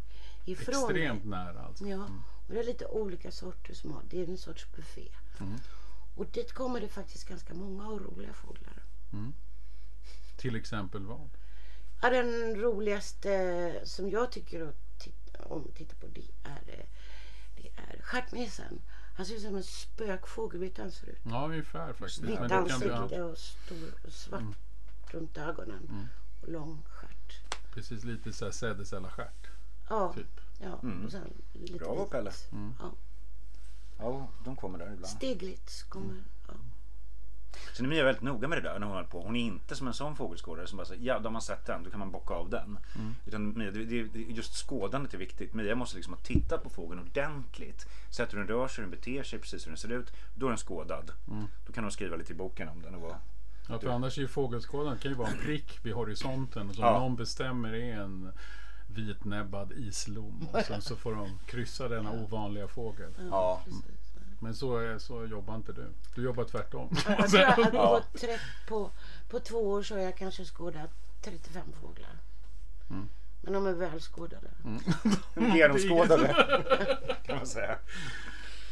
ifrån 0.45 0.75
extremt 0.85 1.25
nära 1.25 1.61
alltså. 1.61 1.85
Ja, 1.87 2.07
och 2.47 2.55
det 2.55 2.61
är 2.61 2.65
lite 2.65 2.87
olika 2.87 3.31
sorters 3.31 3.85
mat. 3.85 4.05
Det 4.11 4.23
är 4.23 4.29
en 4.29 4.39
sorts 4.39 4.67
buffé. 4.77 5.09
Mm. 5.41 5.59
Och 6.15 6.27
dit 6.27 6.53
kommer 6.53 6.81
det 6.81 6.89
faktiskt 6.89 7.29
ganska 7.29 7.55
många 7.55 7.89
och 7.89 8.01
roliga 8.01 8.33
fåglar. 8.33 8.83
Till 10.37 10.57
exempel 10.57 11.07
vad? 11.07 11.31
Ja, 12.03 12.11
den 12.11 12.57
roligaste 12.57 13.81
som 13.85 14.11
jag 14.11 14.33
tycker 14.33 14.69
att 14.69 14.99
titta, 14.99 15.45
om 15.45 15.65
att 15.69 15.75
titta 15.75 15.95
på 15.95 16.07
det 16.07 16.49
är, 16.51 16.87
det 17.57 17.69
är 17.77 18.03
stjärtmesen. 18.03 18.83
Han 19.17 19.27
ser 19.27 19.35
ut 19.35 19.43
som 19.43 19.57
en 19.57 19.63
spökfågel. 19.63 20.61
Vet 20.61 20.77
du 20.77 20.83
hur 20.83 20.85
han 20.85 20.93
ser 20.93 21.07
ut? 21.07 21.19
Ja, 21.23 21.47
ungefär 21.47 21.93
faktiskt. 21.93 22.23
Vitt 22.23 22.39
ansikte 22.39 23.23
och 23.23 23.39
stor 23.39 23.95
och 24.07 24.13
svart 24.13 24.57
runt 25.11 25.39
ögonen. 25.39 26.09
Och 26.43 26.49
lång 26.49 26.83
stjärt. 26.89 27.41
precis 27.75 28.05
lite 28.05 28.33
så 28.33 28.45
här 28.45 28.53
sädesällarstjärt. 28.53 29.47
Ja, 29.89 30.13
Typ. 30.13 30.41
Ja. 30.85 30.93
Mm. 30.93 31.05
Och 31.05 31.13
sen 31.13 31.33
lite 31.53 31.79
Bravo. 31.79 32.05
Pelle. 32.07 32.33
Ja. 32.81 32.93
Ja, 33.99 34.29
de 34.45 34.57
kommer 34.57 34.79
där 34.79 34.87
ibland. 34.87 35.07
Stiglitz 35.07 35.83
kommer. 35.83 36.15
Ja. 36.49 36.55
Så 37.73 37.85
Mia 37.85 38.01
är 38.01 38.05
väldigt 38.05 38.23
noga 38.23 38.49
med 38.49 38.59
det 38.59 38.63
där 38.69 38.79
när 38.79 38.87
hon 38.87 38.97
håller 38.97 39.09
på. 39.09 39.23
Hon 39.23 39.37
är 39.37 39.41
inte 39.41 39.77
som 39.77 39.87
en 39.87 39.95
sån 39.95 40.17
fågelskådare 40.17 40.67
som 40.67 40.77
bara 40.77 40.87
säger 40.87 41.03
ja, 41.03 41.19
de 41.19 41.35
har 41.35 41.41
sett 41.41 41.67
den, 41.67 41.83
då 41.83 41.91
kan 41.91 41.99
man 41.99 42.11
bocka 42.11 42.35
av 42.35 42.51
den. 42.51 42.79
Utan 43.27 43.59
Mia, 43.59 43.71
det, 43.71 43.85
det, 43.85 44.19
just 44.21 44.55
skådandet 44.55 45.15
är 45.15 45.19
viktigt. 45.19 45.55
Mia 45.55 45.75
måste 45.75 45.97
liksom 45.97 46.15
ha 46.15 46.21
tittat 46.21 46.63
på 46.63 46.71
fågeln 46.71 47.01
ordentligt. 47.01 47.87
Sett 48.11 48.33
hur 48.33 48.39
den 48.39 48.49
rör 48.49 48.69
sig, 48.69 48.85
hur 48.85 48.91
den 48.91 48.99
beter 49.01 49.23
sig, 49.23 49.39
precis 49.39 49.67
hur 49.67 49.71
den 49.71 49.79
ser 49.79 49.93
ut. 49.93 50.13
Då 50.35 50.47
är 50.47 50.51
den 50.51 50.59
skådad. 50.59 51.11
Då 51.67 51.73
kan 51.73 51.85
hon 51.85 51.91
skriva 51.91 52.17
lite 52.17 52.33
i 52.33 52.37
boken 52.37 52.69
om 52.69 52.83
den. 52.83 52.95
Och 52.95 53.01
vara, 53.01 53.17
Ja, 53.69 53.79
för 53.79 53.89
annars 53.89 54.19
är 54.19 54.23
ju 54.23 54.29
fågelskådaren 54.29 54.99
kan 54.99 55.11
ju 55.11 55.17
vara 55.17 55.29
en 55.29 55.39
prick 55.39 55.85
vid 55.85 55.95
horisonten 55.95 56.75
som 56.75 56.85
Ja. 56.85 56.99
någon 56.99 57.17
bestämmer 57.17 57.75
är 57.75 58.01
en 58.01 58.33
vitnäbbad 58.95 59.73
islom 59.73 60.49
och 60.53 60.61
sen 60.61 60.83
så 60.83 60.97
får 60.97 61.15
de 61.15 61.39
kryssa 61.47 61.89
denna 61.89 62.13
ovanliga 62.13 62.69
fågel. 62.69 63.11
ja. 63.31 63.63
Men 64.45 64.55
så, 64.55 64.79
är, 64.79 64.99
så 64.99 65.27
jobbar 65.27 65.55
inte 65.55 65.73
du. 65.73 65.87
Du 66.15 66.23
jobbar 66.23 66.45
tvärtom. 66.45 66.97
Jag 67.07 67.31
tror 67.31 67.67
att 67.67 67.73
på, 67.73 68.19
tre, 68.19 68.39
på, 68.69 68.91
på 69.31 69.41
två 69.41 69.71
år 69.71 69.83
så 69.83 69.95
har 69.95 70.03
jag 70.03 70.17
kanske 70.17 70.45
skådat 70.45 70.91
35 71.23 71.63
fåglar. 71.81 72.19
Mm. 72.91 73.09
Men 73.41 73.53
de 73.53 73.67
är 73.67 73.73
väl 73.73 74.01
skådade. 74.01 74.49
Genomskådade 75.55 76.35
kan 77.27 77.37
man 77.37 77.47
säga. 77.47 77.79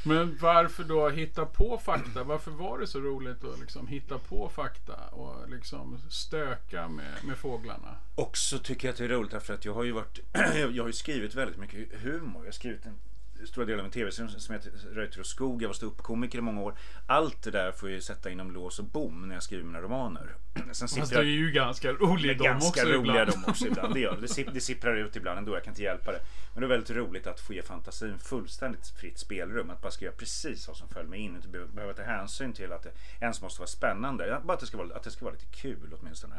Men 0.04 0.38
varför 0.40 0.84
då 0.84 1.08
hitta 1.08 1.46
på 1.46 1.78
fakta? 1.78 2.24
Varför 2.24 2.50
var 2.50 2.78
det 2.78 2.86
så 2.86 3.00
roligt 3.00 3.44
att 3.44 3.60
liksom 3.60 3.86
hitta 3.86 4.18
på 4.18 4.48
fakta 4.48 4.94
och 5.12 5.50
liksom 5.50 5.98
stöka 6.10 6.88
med, 6.88 7.24
med 7.24 7.36
fåglarna? 7.36 7.96
Och 8.14 8.36
så 8.36 8.58
tycker 8.58 8.88
jag 8.88 8.92
att 8.92 8.98
det 8.98 9.04
är 9.04 9.08
roligt 9.08 9.30
därför 9.30 9.54
att 9.54 9.64
jag 9.64 9.74
har 9.74 9.84
ju 9.84 9.92
varit 9.92 10.18
Jag 10.72 10.82
har 10.82 10.86
ju 10.86 10.92
skrivit 10.92 11.34
väldigt 11.34 11.58
mycket 11.58 12.02
humor. 12.02 12.36
Jag 12.36 12.44
har 12.44 12.52
skrivit 12.52 12.86
en 12.86 12.98
stor 13.46 13.64
del 13.66 13.78
av 13.78 13.84
en 13.84 13.90
tv-serie 13.90 14.28
som 14.30 14.54
heter 14.54 14.70
Reuter 14.94 15.20
och 15.20 15.26
skog. 15.26 15.62
Jag 15.62 15.68
var 15.68 15.74
ståuppkomiker 15.74 16.38
i 16.38 16.40
många 16.40 16.60
år. 16.60 16.74
Allt 17.06 17.42
det 17.42 17.50
där 17.50 17.72
får 17.72 17.88
jag 17.88 17.94
ju 17.94 18.00
sätta 18.00 18.30
inom 18.30 18.50
lås 18.52 18.78
och 18.78 18.84
bom 18.84 19.28
när 19.28 19.34
jag 19.34 19.42
skriver 19.42 19.64
mina 19.64 19.80
romaner. 19.80 20.34
Sen 20.72 20.88
Fast 20.88 21.12
det 21.12 21.18
är 21.18 21.22
ju 21.22 21.50
ganska 21.50 21.88
är 21.88 21.94
roligt 21.94 22.38
de 22.38 22.44
ganska 22.44 22.68
också 22.68 22.92
roliga 22.92 23.22
ibland. 23.22 23.42
de 23.44 23.50
också 23.50 23.66
ibland. 23.66 23.94
Det, 23.94 24.00
gör, 24.00 24.18
det. 24.20 24.28
sipp- 24.28 24.54
det 24.54 24.60
sipprar 24.60 24.96
ut 24.96 25.16
ibland 25.16 25.38
ändå. 25.38 25.54
Jag 25.56 25.64
kan 25.64 25.70
inte 25.70 25.82
hjälpa 25.82 26.12
det. 26.12 26.20
Men 26.54 26.60
det 26.60 26.66
är 26.66 26.68
väldigt 26.68 26.90
roligt 26.90 27.26
att 27.26 27.40
få 27.40 27.52
ge 27.52 27.62
fantasin 27.62 28.18
fullständigt 28.18 28.88
fritt 29.00 29.18
spelrum. 29.18 29.70
Att 29.70 29.82
bara 29.82 29.92
skriva 29.92 30.12
precis 30.12 30.68
vad 30.68 30.76
som 30.76 30.88
följer 30.88 31.10
mig 31.10 31.20
in. 31.20 31.36
Inte 31.36 31.48
behöva- 31.48 31.92
ta 31.94 32.02
hänsyn 32.02 32.52
till 32.52 32.72
att 32.72 32.82
det 32.82 32.90
ens 33.20 33.42
måste 33.42 33.60
vara 33.60 33.68
spännande. 33.68 34.40
Bara 34.44 34.54
att 34.54 34.60
det 34.60 34.66
ska 34.66 34.76
vara, 34.76 34.96
att 34.96 35.02
det 35.02 35.10
ska 35.10 35.24
vara 35.24 35.34
lite 35.34 35.46
kul 35.46 35.94
åtminstone. 36.00 36.34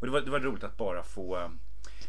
Och 0.00 0.06
det 0.06 0.12
var, 0.12 0.20
det 0.20 0.30
var 0.30 0.40
roligt 0.40 0.64
att 0.64 0.76
bara 0.76 1.02
få 1.02 1.36
eh, 1.38 1.48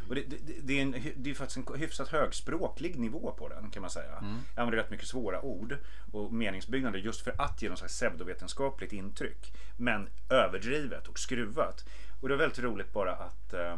och 0.09 0.15
det, 0.15 0.21
det, 0.21 0.38
det, 0.63 0.77
är 0.77 0.81
en, 0.81 0.95
det 1.15 1.29
är 1.29 1.33
faktiskt 1.33 1.57
en 1.69 1.79
hyfsat 1.79 2.07
högspråklig 2.07 2.99
nivå 2.99 3.31
på 3.38 3.49
den 3.49 3.69
kan 3.69 3.81
man 3.81 3.89
säga. 3.91 4.11
Jag 4.55 4.61
använder 4.61 4.83
rätt 4.83 4.91
mycket 4.91 5.07
svåra 5.07 5.41
ord 5.41 5.77
och 6.11 6.33
meningsbyggnader 6.33 6.99
just 6.99 7.21
för 7.21 7.41
att 7.41 7.61
ge 7.61 7.67
någon 7.69 7.77
slags 7.77 7.93
pseudovetenskapligt 7.93 8.93
intryck. 8.93 9.53
Men 9.77 10.09
överdrivet 10.29 11.07
och 11.07 11.19
skruvat. 11.19 11.85
Och 12.21 12.29
det 12.29 12.35
var 12.35 12.39
väldigt 12.39 12.59
roligt 12.59 12.93
bara 12.93 13.15
att 13.15 13.53
eh, 13.53 13.77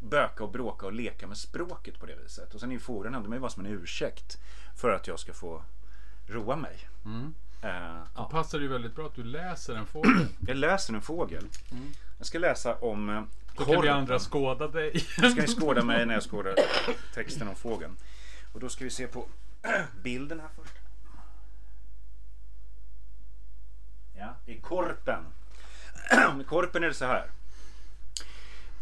böka 0.00 0.44
och 0.44 0.50
bråka 0.50 0.86
och 0.86 0.92
leka 0.92 1.26
med 1.26 1.36
språket 1.36 1.98
på 2.00 2.06
det 2.06 2.14
viset. 2.14 2.54
Och 2.54 2.60
sen 2.60 2.70
är 2.70 2.74
ju 2.74 2.80
de 3.02 3.32
är 3.32 3.36
ju 3.36 3.40
bara 3.40 3.50
som 3.50 3.66
en 3.66 3.72
ursäkt 3.72 4.38
för 4.76 4.90
att 4.90 5.06
jag 5.06 5.18
ska 5.18 5.32
få 5.32 5.62
roa 6.26 6.56
mig. 6.56 6.88
Eh, 7.62 7.94
Då 7.94 8.06
ja. 8.14 8.28
passar 8.30 8.58
det 8.58 8.62
ju 8.62 8.70
väldigt 8.70 8.94
bra 8.94 9.06
att 9.06 9.14
du 9.14 9.24
läser 9.24 9.74
en 9.74 9.86
fågel. 9.86 10.26
Jag 10.46 10.56
läser 10.56 10.94
en 10.94 11.02
fågel. 11.02 11.46
Jag 12.18 12.26
ska 12.26 12.38
läsa 12.38 12.74
om 12.74 13.10
eh, 13.10 13.22
Då 13.56 13.64
kan 13.64 13.82
vi 13.82 13.88
andra 13.88 14.18
skåda 14.18 14.68
dig. 14.68 14.92
Då 15.18 15.30
ska 15.30 15.40
ni 15.40 15.48
skåda 15.48 15.84
mig 15.84 16.06
när 16.06 16.14
jag 16.14 16.22
skådar 16.22 16.54
texten 17.14 17.48
om 17.48 17.56
fågeln. 17.56 17.96
Och 18.52 18.60
då 18.60 18.68
ska 18.68 18.84
vi 18.84 18.90
se 18.90 19.06
på 19.06 19.26
bilden 20.02 20.40
här 20.40 20.48
först. 20.56 20.74
Ja, 24.14 24.36
det 24.46 24.56
är 24.56 24.60
korpen. 24.60 25.24
Med 26.36 26.46
korpen 26.46 26.84
är 26.84 26.88
det 26.88 26.94
så 26.94 27.04
här. 27.04 27.30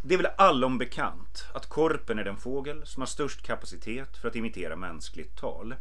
Det 0.03 0.15
är 0.15 0.19
väl 0.19 0.33
allom 0.37 0.79
bekant 0.79 1.45
att 1.55 1.69
korpen 1.69 2.19
är 2.19 2.25
den 2.25 2.37
fågel 2.37 2.87
som 2.87 3.01
har 3.01 3.07
störst 3.07 3.43
kapacitet 3.43 4.17
för 4.17 4.29
att 4.29 4.37
imitera 4.37 4.77
mänskligt 4.77 5.37
tal. 5.37 5.75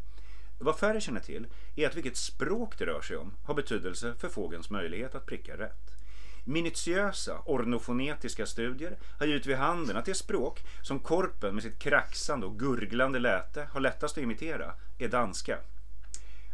Vad 0.60 0.80
färre 0.80 1.02
känner 1.02 1.20
till 1.20 1.48
är 1.76 1.88
att 1.88 1.96
vilket 1.96 2.18
språk 2.18 2.78
det 2.78 2.86
rör 2.86 3.02
sig 3.02 3.18
om 3.18 3.34
har 3.44 3.54
betydelse 3.54 4.14
för 4.20 4.30
fågelns 4.30 4.70
möjlighet 4.70 5.16
att 5.16 5.26
pricka 5.26 5.58
rätt. 5.58 5.91
Minutiösa 6.44 7.42
ornofonetiska 7.46 8.46
studier 8.46 8.98
har 9.20 9.26
givit 9.26 9.46
vid 9.46 9.56
handen 9.58 9.98
att 9.98 10.06
det 10.06 10.14
språk 10.14 10.64
som 10.82 11.00
korpen 11.00 11.54
med 11.56 11.64
sitt 11.64 11.80
kraxande 11.80 12.46
och 12.46 12.60
gurglande 12.60 13.20
läte 13.20 13.68
har 13.72 13.80
lättast 13.80 14.18
att 14.18 14.24
imitera 14.24 14.74
är 14.98 15.08
danska. 15.08 15.58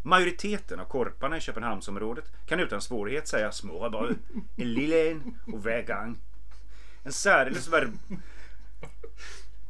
Majoriteten 0.04 0.80
av 0.80 0.86
korparna 0.86 1.38
i 1.38 1.42
Köpenhamnsområdet 1.42 2.26
kan 2.46 2.60
utan 2.60 2.82
svårighet 2.82 3.28
säga 3.28 3.52
småbröd, 3.52 4.16
en 4.56 4.74
lille 4.74 5.12
en 5.12 5.40
och 5.54 5.66
vägang. 5.66 6.18
En 7.04 7.12
särdeles, 7.12 7.70
ver- 7.70 7.98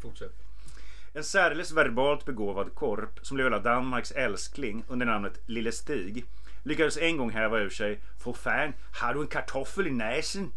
Fortsätt. 0.01 0.33
en 1.13 1.23
särdeles 1.23 1.71
verbalt 1.71 2.25
begåvad 2.25 2.75
korp 2.75 3.19
som 3.21 3.35
blev 3.35 3.45
hela 3.45 3.59
Danmarks 3.59 4.11
älskling 4.11 4.83
under 4.87 5.05
namnet 5.05 5.39
Lille 5.45 5.71
Stig 5.71 6.25
lyckades 6.67 6.97
en 6.97 7.17
gång 7.17 7.29
häva 7.29 7.59
ur 7.59 7.69
sig 7.69 7.99
För 8.17 8.33
fan, 8.33 8.73
har 8.91 9.13
du 9.13 9.21
en 9.21 9.27
kartoffel 9.27 9.87
i 9.87 9.91
näsen? 9.91 10.51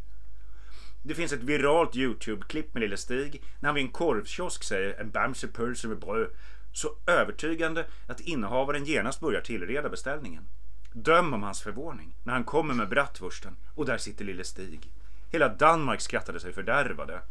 Det 1.03 1.15
finns 1.15 1.33
ett 1.33 1.43
viralt 1.43 1.97
Youtube-klipp 1.97 2.75
med 2.75 2.81
Lille 2.81 2.97
Stig 2.97 3.43
när 3.61 3.69
han 3.69 3.75
vid 3.75 3.85
en 3.85 3.91
korvkiosk 3.91 4.65
säger 4.65 5.01
en 5.01 5.11
bamsepölse 5.11 5.89
med 5.89 5.99
bröd 5.99 6.31
så 6.73 6.97
övertygande 7.07 7.87
att 8.07 8.21
innehavaren 8.21 8.85
genast 8.85 9.21
börjar 9.21 9.41
tillreda 9.41 9.89
beställningen. 9.89 10.49
Döm 10.93 11.35
om 11.35 11.43
hans 11.43 11.63
förvåning 11.63 12.15
när 12.23 12.33
han 12.33 12.45
kommer 12.45 12.75
med 12.75 12.89
bratwursten 12.89 13.57
och 13.75 13.87
där 13.87 13.99
sitter 13.99 14.25
Lille 14.25 14.45
Stig. 14.45 14.91
Hela 15.31 15.49
Danmark 15.49 16.01
skrattade 16.01 16.41
sig 16.41 16.53
fördärvade. 16.53 17.23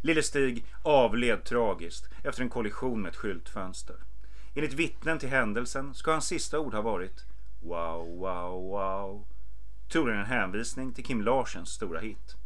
Lille 0.00 0.22
Stig 0.22 0.64
avled 0.82 1.44
tragiskt 1.44 2.08
efter 2.24 2.42
en 2.42 2.50
kollision 2.50 3.02
med 3.02 3.10
ett 3.10 3.16
skyltfönster. 3.16 3.96
Enligt 4.54 4.72
vittnen 4.72 5.18
till 5.18 5.28
händelsen 5.28 5.94
ska 5.94 6.10
hans 6.10 6.26
sista 6.26 6.58
ord 6.58 6.74
ha 6.74 6.82
varit 6.82 7.24
Wow, 7.66 8.18
wow, 8.18 8.62
wow. 8.70 9.24
Troligen 9.88 10.20
en 10.20 10.26
hänvisning 10.26 10.92
till 10.92 11.04
Kim 11.04 11.22
Larsens 11.22 11.68
stora 11.68 12.00
hit. 12.00 12.36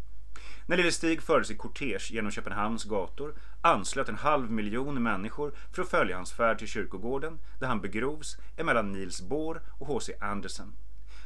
När 0.66 0.76
Lille 0.76 0.92
Stig 0.92 1.22
fördes 1.22 1.50
i 1.50 1.56
kortege 1.56 2.10
genom 2.10 2.30
Köpenhamns 2.30 2.84
gator 2.84 3.34
anslöt 3.60 4.08
en 4.08 4.16
halv 4.16 4.50
miljon 4.50 5.02
människor 5.02 5.52
för 5.72 5.82
att 5.82 5.88
följa 5.88 6.16
hans 6.16 6.32
färd 6.32 6.58
till 6.58 6.68
kyrkogården 6.68 7.38
där 7.58 7.66
han 7.66 7.80
begrovs 7.80 8.36
emellan 8.56 8.92
Niels 8.92 9.22
Bohr 9.22 9.60
och 9.78 9.86
H.C. 9.86 10.12
Andersen. 10.20 10.72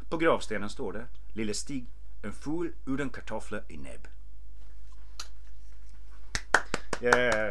På 0.08 0.16
gravstenen 0.16 0.68
står 0.68 0.92
det 0.92 1.06
Lille 1.32 1.54
Stig, 1.54 1.86
en 2.22 2.32
ful 2.32 2.72
utan 2.86 3.10
kartoffler 3.10 3.62
i 3.68 3.76
näbb. 3.76 4.08
Yeah. 7.00 7.50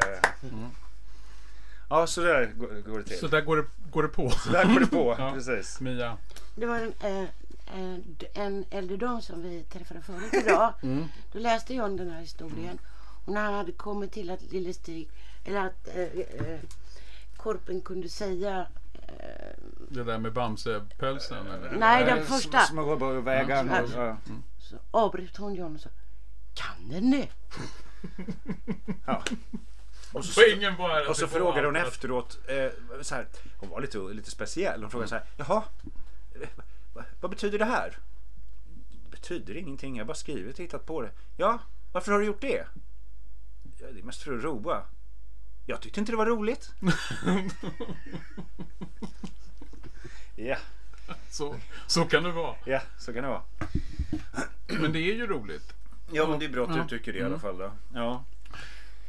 Ja, 1.90 2.08
så 2.08 2.22
där 2.22 2.46
går, 2.86 2.98
det 2.98 3.04
till. 3.04 3.20
Så 3.20 3.28
där 3.28 3.42
går 3.42 3.58
det, 3.58 3.66
går 3.92 4.04
det 4.04 4.10
på. 4.10 4.32
där 4.52 4.74
går 4.74 4.80
det 4.80 4.88
på, 4.88 5.16
Ja. 5.20 5.32
precis. 5.34 5.80
Mia. 5.80 6.18
Det 6.56 6.66
var 6.66 6.76
en, 6.78 6.94
eh, 7.00 7.24
eh, 7.66 8.00
en 8.34 8.66
äldre 8.70 8.98
dam 8.98 9.22
som 9.22 9.42
vi 9.44 9.64
träffade 9.64 10.02
förut 10.02 10.34
idag. 10.34 10.74
Mm. 10.84 11.08
Då 11.32 11.40
läste 11.40 11.74
jag 11.74 11.98
den 11.98 12.12
här 12.12 12.20
historien. 12.22 12.80
Och 13.26 13.34
när 13.34 13.44
han 13.44 13.54
hade 13.54 13.72
kommit 13.72 14.12
till 14.12 14.30
att 14.32 14.52
Lille 14.52 14.74
Stig, 14.74 15.10
eller 15.46 15.66
att 15.66 15.88
eh, 15.96 16.04
eh, 16.04 16.60
Korpen 17.38 17.82
kunde 17.82 18.10
säga 18.10 18.68
eh, 18.94 19.58
Det 19.90 20.04
där 20.04 20.18
med 20.18 20.34
Bamsepölsen 20.34 21.48
eller? 21.48 21.72
Nej, 21.72 22.06
den 22.06 22.26
första. 22.26 22.60
Smörbrödvägaren. 22.60 23.70
Ja. 23.72 23.86
Ja. 23.96 24.18
Så 24.60 24.78
avbröt 24.92 25.38
hon 25.38 25.56
John 25.56 25.76
och 25.76 25.82
sa 25.82 25.90
Kan 26.54 26.90
den 26.90 27.12
det? 27.12 27.28
Ja. 29.06 29.24
Och 30.14 30.26
så, 30.26 30.42
Poängen 30.42 30.78
var 30.78 31.02
att 31.02 31.08
och 31.08 31.18
så 31.18 31.28
frågade 31.28 31.68
hon 31.68 31.76
efteråt, 31.76 32.40
eh, 32.48 33.02
så 33.02 33.16
här, 33.16 33.28
hon 33.60 33.70
var 33.70 33.82
lite, 33.82 33.98
lite 33.98 34.32
speciell. 34.32 34.82
Hon 34.82 34.92
frågade 34.92 35.10
så 35.10 35.16
här, 35.16 35.26
jaha, 35.38 35.64
vad, 37.20 37.32
betyder 37.32 37.60
det 37.60 37.66
här? 37.66 37.98
Det 39.04 39.10
betyder 39.12 39.58
ingenting, 39.58 39.96
jag 39.98 40.04
har 40.04 40.08
bara 40.08 40.16
skrivit 40.16 40.60
och 40.60 40.64
hittat 40.64 40.86
på 40.86 41.02
det. 41.02 41.12
Ja, 41.38 41.60
varför 41.92 42.12
har 42.12 42.20
du 42.20 42.26
gjort 42.26 42.42
det? 42.42 42.68
Ja, 43.80 43.88
det 43.92 44.00
är 44.00 44.04
mest 44.04 44.22
för 44.22 44.38
att 44.38 44.44
roa. 44.44 44.82
Jag 45.66 45.82
tyckte 45.82 46.00
inte 46.00 46.12
det 46.12 46.16
var 46.18 46.26
roligt. 46.26 46.72
ja, 50.36 50.58
Så, 51.30 51.56
så 51.88 52.06
kan 52.06 52.24
det 52.24 52.32
vara. 52.32 52.56
ja, 52.66 52.82
så 52.98 53.14
kan 53.14 53.24
det 53.24 53.30
vara. 53.30 53.42
Men 54.68 54.92
det 54.94 55.00
är 55.00 55.16
ju 55.16 55.28
roligt. 55.28 55.74
Ja, 56.12 56.28
men 56.28 56.40
det 56.40 56.46
är 56.46 56.50
bra 56.50 56.68
att 56.68 56.74
du 56.74 56.88
tycker 56.98 57.14
det 57.14 57.20
i 57.20 57.24
alla 57.24 57.40
fall 57.40 57.58
då. 57.58 57.72
Ja. 57.94 58.24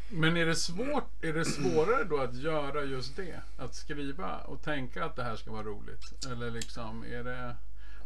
Men 0.08 0.36
är 0.36 0.46
det, 0.46 0.56
svårt, 0.56 1.24
är 1.24 1.32
det 1.32 1.44
svårare 1.44 2.04
då 2.04 2.18
att 2.18 2.34
göra 2.34 2.84
just 2.84 3.16
det? 3.16 3.40
Att 3.58 3.74
skriva 3.74 4.38
och 4.38 4.62
tänka 4.62 5.04
att 5.04 5.16
det 5.16 5.22
här 5.22 5.36
ska 5.36 5.52
vara 5.52 5.62
roligt? 5.62 6.26
Eller 6.26 6.50
liksom, 6.50 7.04
är 7.04 7.24
det... 7.24 7.56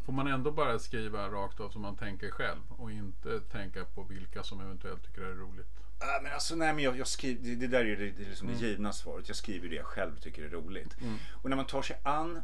Får 0.07 0.13
man 0.13 0.27
ändå 0.27 0.51
bara 0.51 0.79
skriva 0.79 1.29
rakt 1.29 1.61
av 1.61 1.71
som 1.71 1.83
man 1.83 1.97
tänker 1.97 2.31
själv 2.31 2.61
och 2.69 2.93
inte 2.93 3.41
tänka 3.41 3.85
på 3.85 4.03
vilka 4.03 4.43
som 4.43 4.61
eventuellt 4.61 5.05
tycker 5.07 5.21
det 5.21 5.31
är 5.31 5.35
roligt? 5.35 5.67
Ja, 6.01 6.21
men 6.23 6.33
alltså, 6.33 6.55
nej, 6.57 6.75
men 6.75 6.85
jag, 6.85 6.99
jag 6.99 7.07
skriver, 7.07 7.43
det, 7.43 7.55
det 7.55 7.67
där 7.67 7.85
är 7.85 7.97
det, 7.97 8.11
det, 8.11 8.23
är 8.23 8.29
liksom 8.29 8.49
det 8.49 8.55
givna 8.55 8.93
svaret. 8.93 9.29
Jag 9.29 9.37
skriver 9.37 9.69
det 9.69 9.77
jag 9.77 9.87
själv 9.87 10.17
tycker 10.21 10.43
är 10.43 10.49
roligt. 10.49 10.97
Och 11.33 11.51
när 11.51 11.57
man 11.57 11.67
tar 11.67 11.83
sig 11.83 12.01
an 12.03 12.43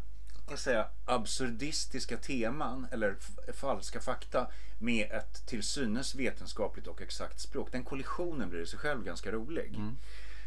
jag 0.52 0.58
säga, 0.58 0.86
absurdistiska 1.04 2.16
teman 2.16 2.86
eller 2.90 3.16
falska 3.54 4.00
fakta 4.00 4.46
med 4.78 5.10
ett 5.12 5.46
till 5.46 5.62
synes 5.62 6.14
vetenskapligt 6.14 6.86
och 6.86 7.02
exakt 7.02 7.40
språk. 7.40 7.72
Den 7.72 7.84
kollisionen 7.84 8.50
blir 8.50 8.60
i 8.60 8.66
sig 8.66 8.78
själv 8.78 9.04
ganska 9.04 9.32
rolig. 9.32 9.74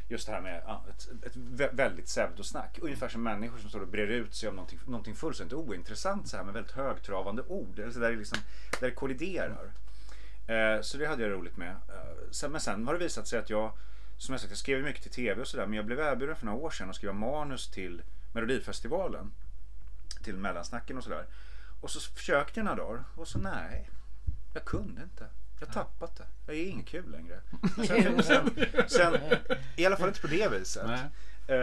Just 0.09 0.27
det 0.27 0.33
här 0.33 0.41
med 0.41 0.61
ja, 0.65 0.85
ett, 0.89 1.25
ett 1.25 1.35
vä- 1.35 1.75
väldigt 1.75 2.05
pseudosnack. 2.05 2.79
Ungefär 2.81 3.09
som 3.09 3.23
människor 3.23 3.57
som 3.57 3.69
står 3.69 3.81
och 3.81 3.87
brer 3.87 4.07
ut 4.07 4.35
sig 4.35 4.49
om 4.49 4.55
någonting, 4.55 4.79
någonting 4.85 5.15
fullständigt 5.15 5.53
ointressant 5.53 6.27
så 6.27 6.37
här 6.37 6.43
med 6.43 6.53
väldigt 6.53 6.71
högtravande 6.71 7.41
ord. 7.47 7.79
Eller 7.79 7.91
så 7.91 7.99
där, 7.99 8.11
det 8.11 8.17
liksom, 8.17 8.37
där 8.79 8.87
det 8.87 8.93
kolliderar. 8.93 9.71
Eh, 10.47 10.81
så 10.81 10.97
det 10.97 11.05
hade 11.05 11.23
jag 11.23 11.31
roligt 11.31 11.57
med. 11.57 11.69
Eh, 11.69 12.31
sen, 12.31 12.51
men 12.51 12.61
sen 12.61 12.87
har 12.87 12.93
det 12.93 12.99
visat 12.99 13.27
sig 13.27 13.39
att 13.39 13.49
jag, 13.49 13.71
som 14.17 14.33
jag 14.33 14.41
sagt, 14.41 14.51
jag 14.51 14.57
skrev 14.57 14.83
mycket 14.83 15.01
till 15.01 15.11
tv 15.11 15.41
och 15.41 15.47
sådär, 15.47 15.65
men 15.65 15.73
jag 15.73 15.85
blev 15.85 15.99
erbjuden 15.99 16.35
för 16.35 16.45
några 16.45 16.59
år 16.59 16.69
sedan 16.69 16.89
att 16.89 16.95
skriva 16.95 17.13
manus 17.13 17.71
till 17.71 18.01
Melodifestivalen. 18.33 19.31
Till 20.27 20.37
mellansnacken 20.37 20.97
och 20.97 21.03
sådär. 21.03 21.25
Och 21.81 21.91
så 21.91 21.99
försökte 21.99 22.59
jag 22.59 22.65
några 22.65 22.77
dagar 22.77 23.03
och 23.15 23.27
så 23.27 23.39
nej, 23.39 23.89
jag 24.53 24.65
kunde 24.65 25.03
inte. 25.03 25.27
Jag 25.59 25.67
har 25.67 25.73
tappat 25.73 26.15
det. 26.17 26.25
Jag 26.45 26.55
är 26.55 26.69
ingen 26.69 26.85
kul 26.85 27.11
längre. 27.11 27.39
Men 27.77 27.87
sen, 27.87 28.23
sen, 28.23 28.49
sen, 28.87 29.17
I 29.75 29.85
alla 29.85 29.97
fall 29.97 30.07
inte 30.07 30.21
på 30.21 30.27
det 30.27 30.47
viset. 30.51 30.87
Nej. 30.87 30.99
Eh, 31.49 31.57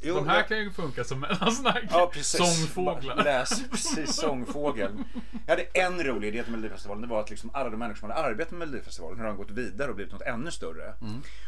jo, 0.00 0.14
De 0.14 0.28
här 0.28 0.36
jag- 0.36 0.48
kan 0.48 0.58
ju 0.58 0.70
funka 0.70 1.04
som 1.04 1.20
mellansnack. 1.20 1.82
Ja, 1.90 2.10
precis. 2.12 2.38
Sångfåglar. 2.60 3.16
Läs, 3.24 3.68
precis, 3.70 4.14
sångfågeln. 4.16 5.04
Jag 5.46 5.52
hade 5.56 5.62
en 5.72 6.04
rolig 6.04 6.28
idé 6.28 6.42
till 6.42 6.52
Melodifestivalen. 6.52 7.02
Det 7.02 7.08
var 7.08 7.20
att 7.20 7.30
liksom 7.30 7.50
alla 7.54 7.70
de 7.70 7.76
människor 7.76 7.98
som 8.00 8.10
hade 8.10 8.22
arbetat 8.22 8.50
med 8.50 8.58
Melodifestivalen, 8.68 9.18
hur 9.18 9.26
de 9.26 9.36
gått 9.36 9.50
vidare 9.50 9.88
och 9.88 9.94
blivit 9.94 10.12
något 10.12 10.22
ännu 10.22 10.50
större. 10.50 10.94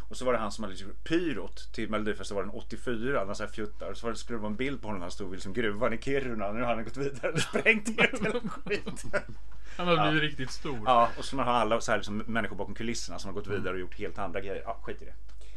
Och 0.09 0.16
så 0.16 0.25
var 0.25 0.33
det 0.33 0.38
han 0.38 0.52
som 0.52 0.64
hade 0.64 0.75
liksom 0.75 0.93
pyrot 1.04 1.73
till 1.73 1.90
Melodifestivalen 1.90 2.50
84, 2.50 3.21
alla 3.21 3.35
så 3.35 3.43
här 3.45 3.50
fjuttar. 3.50 3.95
Så 3.95 4.07
var 4.07 4.12
det, 4.12 4.19
skulle 4.19 4.37
det 4.38 4.43
vara 4.43 4.50
en 4.50 4.57
bild 4.57 4.81
på 4.81 4.87
honom 4.88 4.99
när 4.99 5.04
han 5.04 5.11
stod 5.11 5.31
vid 5.31 5.37
liksom 5.37 5.52
gruvan 5.52 5.93
i 5.93 5.99
Kiruna. 5.99 6.52
Nu 6.52 6.61
har 6.62 6.75
han 6.75 6.85
gått 6.85 6.97
vidare 6.97 7.33
och 7.33 7.40
sprängt 7.40 8.00
helt 8.00 8.26
hela 8.26 8.40
skiten. 8.40 9.35
Han 9.76 9.88
har 9.88 10.11
blivit 10.11 10.31
riktigt 10.31 10.50
stor. 10.50 10.78
Ja, 10.85 11.09
och 11.19 11.25
så 11.25 11.37
man 11.37 11.47
har 11.47 11.54
alla 11.54 11.81
så 11.81 11.90
här 11.93 11.99
liksom 11.99 12.19
människor 12.19 12.57
bakom 12.57 12.75
kulisserna 12.75 13.19
som 13.19 13.28
har 13.28 13.35
gått 13.35 13.47
vidare 13.47 13.75
och 13.75 13.81
gjort 13.81 13.95
helt 13.99 14.19
andra 14.19 14.40
grejer. 14.40 14.62
Ja, 14.66 14.78
skit 14.83 15.02
i 15.02 15.04
det. 15.04 15.12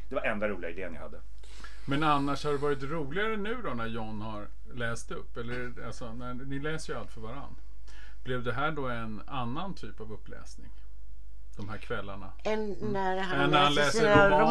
Det 0.10 0.16
var 0.16 0.22
enda 0.22 0.48
roliga 0.48 0.70
idén 0.72 0.94
jag 0.94 1.02
hade. 1.02 1.18
Men 1.90 2.04
annars 2.04 2.44
har 2.44 2.52
det 2.52 2.58
varit 2.58 2.84
roligare 2.84 3.38
nu 3.38 3.62
då 3.62 3.70
när 3.74 3.88
John 3.88 4.22
har 4.22 4.48
läst 4.74 5.12
upp? 5.12 5.38
Eller 5.38 5.86
alltså, 5.86 6.14
när, 6.14 6.34
ni 6.34 6.60
läser 6.60 6.94
ju 6.94 7.00
allt 7.00 7.12
för 7.12 7.22
varann. 7.22 7.56
Blev 8.24 8.44
det 8.44 8.54
här 8.54 8.72
då 8.72 8.88
en 8.88 9.22
annan 9.28 9.74
typ 9.74 10.02
av 10.02 10.14
uppläsning? 10.14 10.70
De 11.58 11.70
här 11.70 11.78
kvällarna? 11.78 12.32
Än 12.44 12.72
när 12.82 13.18
han, 13.18 13.40
Än 13.42 13.50
när 13.52 13.64
han 13.64 13.74
läser 13.76 13.86
läser 13.86 14.00
sina 14.00 14.30
romaner. 14.30 14.42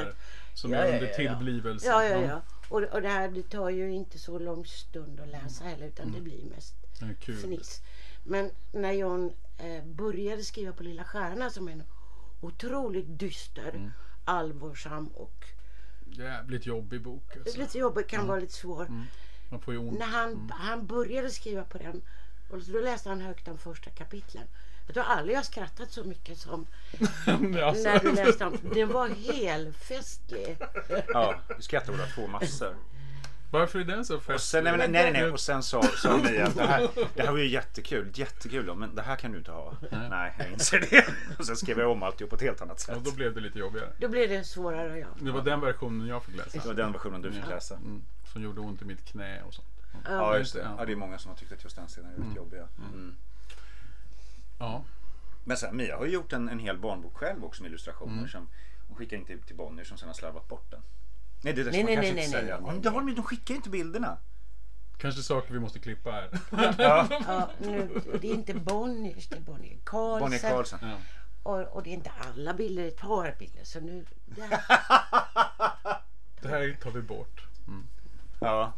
romaner. 0.00 0.14
Som 0.54 0.72
Ja, 0.72 0.78
är 0.78 0.94
under 0.94 1.06
ja, 1.06 1.22
ja. 1.22 1.34
tillblivelsen. 1.34 1.90
Ja, 1.90 2.04
ja, 2.04 2.20
ja. 2.20 2.40
Och, 2.68 2.82
och 2.82 3.02
det 3.02 3.08
här 3.08 3.28
det 3.28 3.42
tar 3.42 3.70
ju 3.70 3.92
inte 3.92 4.18
så 4.18 4.38
lång 4.38 4.66
stund 4.66 5.20
att 5.20 5.28
läsa 5.28 5.64
heller 5.64 5.86
utan 5.86 6.12
det 6.12 6.20
blir 6.20 6.44
mest 6.44 6.74
Ja, 7.00 7.06
fniss. 7.34 7.82
Men 8.24 8.50
när 8.72 8.92
John 8.92 9.32
eh, 9.58 9.84
började 9.84 10.42
skriva 10.42 10.72
på 10.72 10.82
Lilla 10.82 11.04
Stjärna 11.04 11.50
som 11.50 11.68
är 11.68 11.72
en 11.72 11.82
otroligt 12.40 13.18
dyster, 13.18 13.68
Mm. 13.74 13.90
allvarsam 14.24 15.06
och 15.06 15.44
Jävligt 16.12 16.66
jobbig 16.66 17.02
bok. 17.02 17.36
Alltså. 17.36 17.58
lite 17.58 17.78
jobbig, 17.78 18.08
kan 18.08 18.26
vara 18.26 18.40
lite 18.40 18.52
svår. 18.52 18.86
Man 19.50 19.60
får 19.60 19.74
ju 19.74 19.80
ont. 19.80 19.98
När 19.98 20.06
han, 20.06 20.52
han 20.54 20.86
började 20.86 21.30
skriva 21.30 21.64
på 21.64 21.78
den 21.78 22.02
och 22.50 22.62
så 22.62 22.72
då 22.72 22.80
läste 22.80 23.08
han 23.08 23.20
högt 23.20 23.44
de 23.46 23.58
första 23.58 23.90
kapitlen. 23.90 24.44
Jag 24.86 24.94
tror 24.94 25.04
aldrig 25.04 25.36
jag 25.36 25.44
skrattat 25.44 25.92
så 25.92 26.04
mycket 26.04 26.38
som 26.38 26.66
Alltså. 27.26 27.82
när 27.82 28.00
du 28.00 28.12
läste 28.12 28.44
dem. 28.44 28.58
Det 28.74 28.84
var 28.84 29.08
helfestlig. 29.08 30.56
Ja, 31.08 31.40
vi 31.56 31.62
skrattade 31.62 31.98
båda 31.98 32.08
två 32.08 32.26
massor. 32.26 32.76
Varför 33.52 33.78
är 33.78 33.84
den 33.84 34.04
så 34.04 34.16
Och 34.16 34.22
festlig? 34.22 34.40
sen, 34.40 34.64
nej, 34.64 34.76
nej, 34.76 34.88
nej, 34.88 35.12
nej. 35.12 35.30
Och 35.30 35.40
sen 35.40 35.62
sa, 35.62 35.82
sa 35.82 36.16
Mia 36.16 36.46
att 36.46 36.54
det 36.54 36.66
här, 36.66 36.88
det 37.14 37.22
här 37.22 37.30
var 37.32 37.38
ju 37.38 37.48
jättekul, 37.48 38.10
jättekul 38.14 38.66
då, 38.66 38.74
men 38.74 38.94
det 38.94 39.02
här 39.02 39.16
kan 39.16 39.32
du 39.32 39.38
inte 39.38 39.52
ha. 39.52 39.74
Nej, 40.10 40.34
jag 40.38 40.52
inser 40.52 40.86
det. 40.90 41.06
Och 41.38 41.46
sen 41.46 41.56
skrev 41.56 41.78
jag 41.78 41.90
om 41.90 42.02
alltihop 42.02 42.30
på 42.30 42.36
ett 42.36 42.42
helt 42.42 42.62
annat 42.62 42.80
sätt. 42.80 42.96
Och 42.96 43.02
då 43.02 43.12
blev 43.12 43.34
det 43.34 43.40
lite 43.40 43.58
jobbigare. 43.58 43.92
Då 43.98 44.08
blev 44.08 44.28
det 44.28 44.44
svårare 44.44 44.98
ja. 44.98 45.06
Det 45.20 45.30
var 45.30 45.42
den 45.42 45.60
versionen 45.60 46.06
jag 46.06 46.24
fick 46.24 46.36
läsa. 46.36 46.58
Det 46.58 46.66
var 46.66 46.74
den 46.74 46.92
versionen 46.92 47.22
du 47.22 47.32
fick 47.32 47.48
läsa. 47.48 47.74
Mm. 47.74 48.02
Som 48.32 48.42
gjorde 48.42 48.60
ont 48.60 48.82
i 48.82 48.84
mitt 48.84 49.04
knä 49.04 49.42
och 49.42 49.54
sånt. 49.54 49.68
Ja, 50.04 50.38
just 50.38 50.54
det. 50.54 50.68
Ja. 50.78 50.84
Det 50.84 50.92
är 50.92 50.96
många 50.96 51.18
som 51.18 51.28
har 51.30 51.36
tyckt 51.36 51.52
att 51.52 51.64
just 51.64 51.76
den 51.76 51.86
scenen 51.86 52.12
är 52.12 52.16
rätt 52.28 52.36
jobbiga. 52.36 52.68
Mm. 52.92 53.16
Ja. 54.58 54.84
Men 55.44 55.56
sen, 55.56 55.76
Mia 55.76 55.96
har 55.96 56.04
ju 56.04 56.12
gjort 56.12 56.32
en, 56.32 56.48
en 56.48 56.58
hel 56.58 56.78
barnbok 56.78 57.16
själv 57.16 57.44
också 57.44 57.62
med 57.62 57.68
illustrationer 57.68 58.12
Mm. 58.18 58.28
som 58.28 58.48
hon 58.88 58.96
skickar 58.96 59.16
inte 59.16 59.36
till 59.38 59.56
Bonnier 59.56 59.84
som 59.84 59.98
sen 59.98 60.08
har 60.08 60.14
slarvat 60.14 60.48
bort 60.48 60.70
den. 60.70 60.80
Nej, 61.42 61.52
det 61.52 61.64
där 61.64 61.72
Nej, 61.72 61.80
ska 61.80 61.86
man 61.86 61.86
nej, 61.86 61.94
kanske 61.94 62.14
nej, 62.14 62.24
inte 62.24 62.36
nej, 62.36 62.46
säga. 62.46 62.54
nej, 62.56 62.62
nej, 62.64 62.72
Men 62.72 62.82
det 62.82 62.90
har 62.90 63.00
de, 63.00 63.14
de 63.14 63.22
skickar 63.24 63.54
ju 63.54 63.56
inte 63.56 63.70
bilderna. 63.70 64.18
Kanske 64.98 65.22
saker 65.22 65.52
vi 65.52 65.60
måste 65.60 65.78
klippa 65.78 66.10
här. 66.10 66.30
ja 66.78 67.50
nu, 67.58 68.00
det 68.20 68.30
är 68.30 68.34
inte 68.34 68.54
Bonniers, 68.54 69.28
det 69.28 69.36
är 69.36 69.40
Bonnier 69.40 69.78
Karlsson. 69.84 70.20
Bonnier 70.20 70.50
Karlsson. 70.50 70.78
Ja. 70.82 70.96
Och, 71.42 71.60
och 71.60 71.82
det 71.82 71.90
är 71.90 71.94
inte 71.94 72.10
alla 72.20 72.54
bilder, 72.54 72.88
ett 72.88 72.96
par 73.00 73.34
bilder. 73.38 73.64
Så 73.64 73.80
nu, 73.80 74.06
det 74.26 74.42
här, 74.42 74.60
Det 76.40 76.48
här 76.48 76.76
tar 76.82 76.90
vi 76.90 77.02
bort. 77.02 77.42
Ja. 78.40 78.72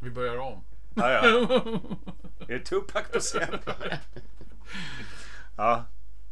Vi 0.00 0.10
börjar 0.10 0.36
om. 0.38 0.64
Ja, 0.94 1.10
ja. 1.10 1.20
Är 2.48 2.58
det 2.58 2.60
Tupac 2.64 3.08
på 3.12 3.20
scen? 3.20 3.58
Ja. 5.56 5.84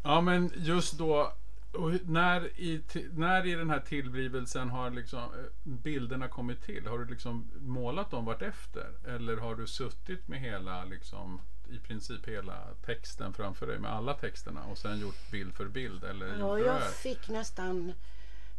Ja 0.02 0.20
men 0.20 0.52
just 0.56 0.98
då 0.98 1.32
och 1.72 1.90
när 2.04 2.60
i, 2.60 2.82
när 3.12 3.46
i 3.46 3.54
den 3.54 3.70
här 3.70 3.80
tillblivelsen 3.80 4.70
har 4.70 4.90
liksom 4.90 5.18
eh, 5.18 5.28
bilderna 5.64 6.28
kommit 6.28 6.62
till? 6.62 6.86
Har 6.86 6.98
du 6.98 7.04
liksom 7.04 7.50
målat 7.60 8.10
dem 8.10 8.24
vartefter? 8.24 8.90
Eller 9.06 9.36
har 9.36 9.54
du 9.54 9.66
suttit 9.66 10.28
med 10.28 10.40
hela 10.40 10.84
liksom 10.84 11.40
i 11.70 11.78
princip 11.78 12.28
hela 12.28 12.74
texten 12.86 13.32
framför 13.32 13.66
dig 13.66 13.78
med 13.78 13.92
alla 13.92 14.14
texterna 14.14 14.64
och 14.64 14.78
sen 14.78 15.00
gjort 15.00 15.30
bild 15.30 15.54
för 15.54 15.68
bild? 15.68 16.04
Eller 16.04 16.38
ja, 16.38 16.58
jag 16.58 16.94
fick 16.94 17.28
nästan, 17.28 17.92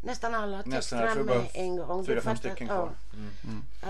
nästan 0.02 0.36
alla 0.36 0.64
texterna 0.64 1.24
med 1.24 1.50
en 1.54 1.78
gång. 1.78 2.06
fyra, 2.06 2.16
Det 2.16 2.22
fem 2.22 2.38
stycken 2.38 2.68
ja. 2.68 2.76
kvar. 2.76 2.96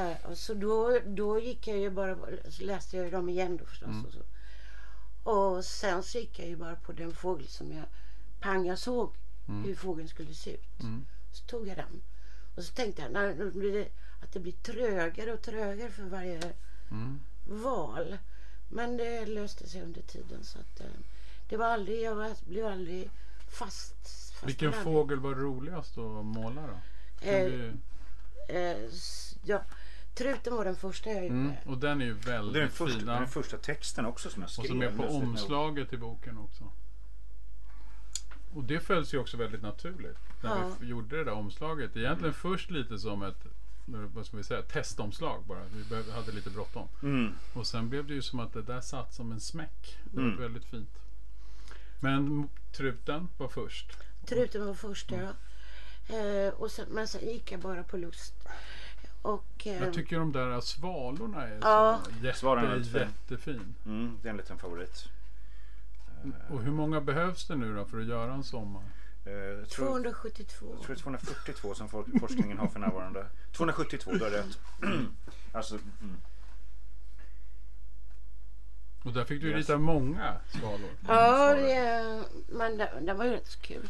Eh, 0.01 0.31
och 0.31 0.37
så 0.37 0.53
då, 0.53 0.99
då 1.05 1.39
gick 1.39 1.67
jag 1.67 1.77
ju 1.77 1.89
bara, 1.89 2.15
så 2.49 2.63
läste 2.63 2.97
jag 2.97 3.11
dem 3.11 3.29
igen 3.29 3.57
då 3.57 3.65
förstås. 3.65 3.89
Mm. 3.89 4.05
Och, 4.05 4.13
så. 4.13 4.19
och 5.31 5.65
sen 5.65 6.03
så 6.03 6.17
gick 6.17 6.39
jag 6.39 6.47
ju 6.47 6.55
bara 6.55 6.75
på 6.75 6.91
den 6.91 7.13
fågel 7.13 7.47
som 7.47 7.71
jag, 7.71 7.85
pang 8.39 8.65
jag 8.65 8.79
såg 8.79 9.11
hur 9.65 9.75
fågeln 9.75 10.07
skulle 10.07 10.33
se 10.33 10.53
ut. 10.53 10.79
Mm. 10.79 11.05
Så 11.31 11.45
tog 11.45 11.67
jag 11.67 11.77
den. 11.77 12.01
Och 12.55 12.63
så 12.63 12.73
tänkte 12.73 13.01
jag, 13.01 13.11
när, 13.11 13.27
det, 13.73 13.87
att 14.23 14.31
det 14.33 14.39
blir 14.39 14.51
trögare 14.53 15.33
och 15.33 15.41
trögare 15.41 15.89
för 15.91 16.03
varje 16.03 16.39
Mm. 16.91 17.19
val. 17.45 18.17
Men 18.69 18.97
det 18.97 19.25
löste 19.25 19.69
sig 19.69 19.81
under 19.81 20.01
tiden 20.01 20.43
så 20.43 20.59
att 20.59 20.79
eh, 20.79 20.85
det 21.49 21.57
var 21.57 21.65
aldrig, 21.65 22.01
jag 22.01 22.15
var, 22.15 22.31
blev 22.49 22.65
aldrig 22.67 23.09
fast. 23.49 23.93
fast 24.33 24.47
Vilken 24.47 24.67
aldrig. 24.67 24.83
fågel 24.83 25.19
var 25.19 25.35
roligast 25.35 25.97
att 25.97 26.25
måla 26.25 26.61
då? 26.67 27.27
Eh, 27.27 27.45
du- 27.45 27.73
Eh, 28.49 28.77
ja, 29.45 29.61
truten 30.15 30.55
var 30.55 30.65
den 30.65 30.75
första 30.75 31.09
jag 31.09 31.23
gjorde. 31.23 31.35
Mm, 31.35 31.53
och 31.65 31.77
den 31.77 32.01
är 32.01 32.05
ju 32.05 32.11
är 32.11 32.15
den 32.15 32.23
väldigt 32.25 32.71
första, 32.73 32.97
fin. 32.99 33.07
den 33.07 33.27
första 33.27 33.57
texten 33.57 34.05
också 34.05 34.29
som 34.29 34.41
jag 34.41 34.47
Och 34.47 34.51
skrev. 34.51 34.67
som 34.67 34.81
är 34.81 34.91
på 34.91 35.03
omslaget 35.03 35.93
i 35.93 35.97
boken 35.97 36.37
också. 36.37 36.63
Och 38.53 38.63
det 38.63 38.79
följs 38.79 39.13
ju 39.13 39.17
också 39.17 39.37
väldigt 39.37 39.61
naturligt. 39.61 40.17
När 40.41 40.49
Ja. 40.49 40.71
vi 40.79 40.87
gjorde 40.87 41.17
det 41.17 41.23
där 41.23 41.31
omslaget. 41.31 41.97
Egentligen 41.97 42.33
först 42.33 42.71
lite 42.71 42.97
som 42.99 43.23
ett 43.23 43.45
eh, 43.87 43.93
vad 44.13 44.25
ska 44.25 44.37
vi 44.37 44.43
säga, 44.43 44.61
testomslag 44.61 45.43
bara. 45.47 45.63
Vi 45.75 45.83
behövde, 45.83 46.11
hade 46.13 46.31
lite 46.31 46.49
bråttom. 46.49 46.87
Mm. 47.03 47.33
Och 47.53 47.67
sen 47.67 47.89
blev 47.89 48.07
det 48.07 48.13
ju 48.13 48.21
som 48.21 48.39
att 48.39 48.53
det 48.53 48.61
där 48.61 48.81
satt 48.81 49.13
som 49.13 49.31
en 49.31 49.39
smäck. 49.39 49.97
Det 50.03 50.17
var 50.17 50.23
Mm. 50.27 50.39
väldigt 50.41 50.65
fint. 50.65 50.89
Men 51.99 52.49
truten 52.71 53.29
var 53.37 53.47
först. 53.47 53.91
Truten 54.25 54.65
var 54.65 54.73
första. 54.73 55.15
ja. 55.15 55.29
Eh, 56.17 56.53
och 56.53 56.71
sen, 56.71 56.85
men 56.89 57.07
sen 57.07 57.21
gick 57.29 57.51
jag 57.51 57.59
bara 57.59 57.83
på 57.83 57.97
lust. 57.97 58.33
Och, 59.21 59.67
eh, 59.67 59.83
Jag 59.83 59.93
tycker 59.93 60.19
de 60.19 60.31
där 60.31 60.61
svalorna 60.61 61.47
är 61.47 61.59
Ja. 61.61 61.99
så 62.03 62.25
jätte, 62.25 62.47
är 62.47 62.55
väldigt 62.67 62.91
fin. 62.91 63.01
jättefin. 63.01 63.75
Mm, 63.85 64.17
det 64.21 64.27
är 64.27 64.31
en 64.31 64.37
liten 64.37 64.57
favorit. 64.57 65.05
Och 66.49 66.61
hur 66.61 66.71
många 66.71 67.01
behövs 67.01 67.47
det 67.47 67.55
nu 67.55 67.75
då 67.75 67.85
för 67.85 67.99
att 67.99 68.07
göra 68.07 68.33
en 68.33 68.43
sommar? 68.43 68.81
Eh, 69.25 69.33
jag 69.33 69.69
tror, 69.69 69.85
272. 69.87 70.65
jag 70.71 70.81
tror 70.81 70.95
det 70.95 70.99
är 70.99 71.03
242 71.03 71.73
som 71.73 71.89
forskningen 72.19 72.57
har 72.57 72.67
för 72.67 72.79
närvarande. 72.79 73.25
272, 73.51 74.11
du 74.11 74.23
har 74.23 74.31
rätt. 74.31 74.59
alltså, 75.51 75.75
mm. 75.75 76.17
Och 79.03 79.13
där 79.13 79.23
fick 79.25 79.41
du 79.41 79.47
Yes. 79.49 79.57
rita 79.57 79.77
många 79.77 80.33
svalor. 80.47 80.89
Ja, 81.07 81.53
det, 81.53 82.23
men 82.47 82.77
det, 82.77 82.91
det 83.01 83.13
var 83.13 83.25
ju 83.25 83.31
rätt 83.31 83.47
så 83.47 83.59
kul. 83.59 83.89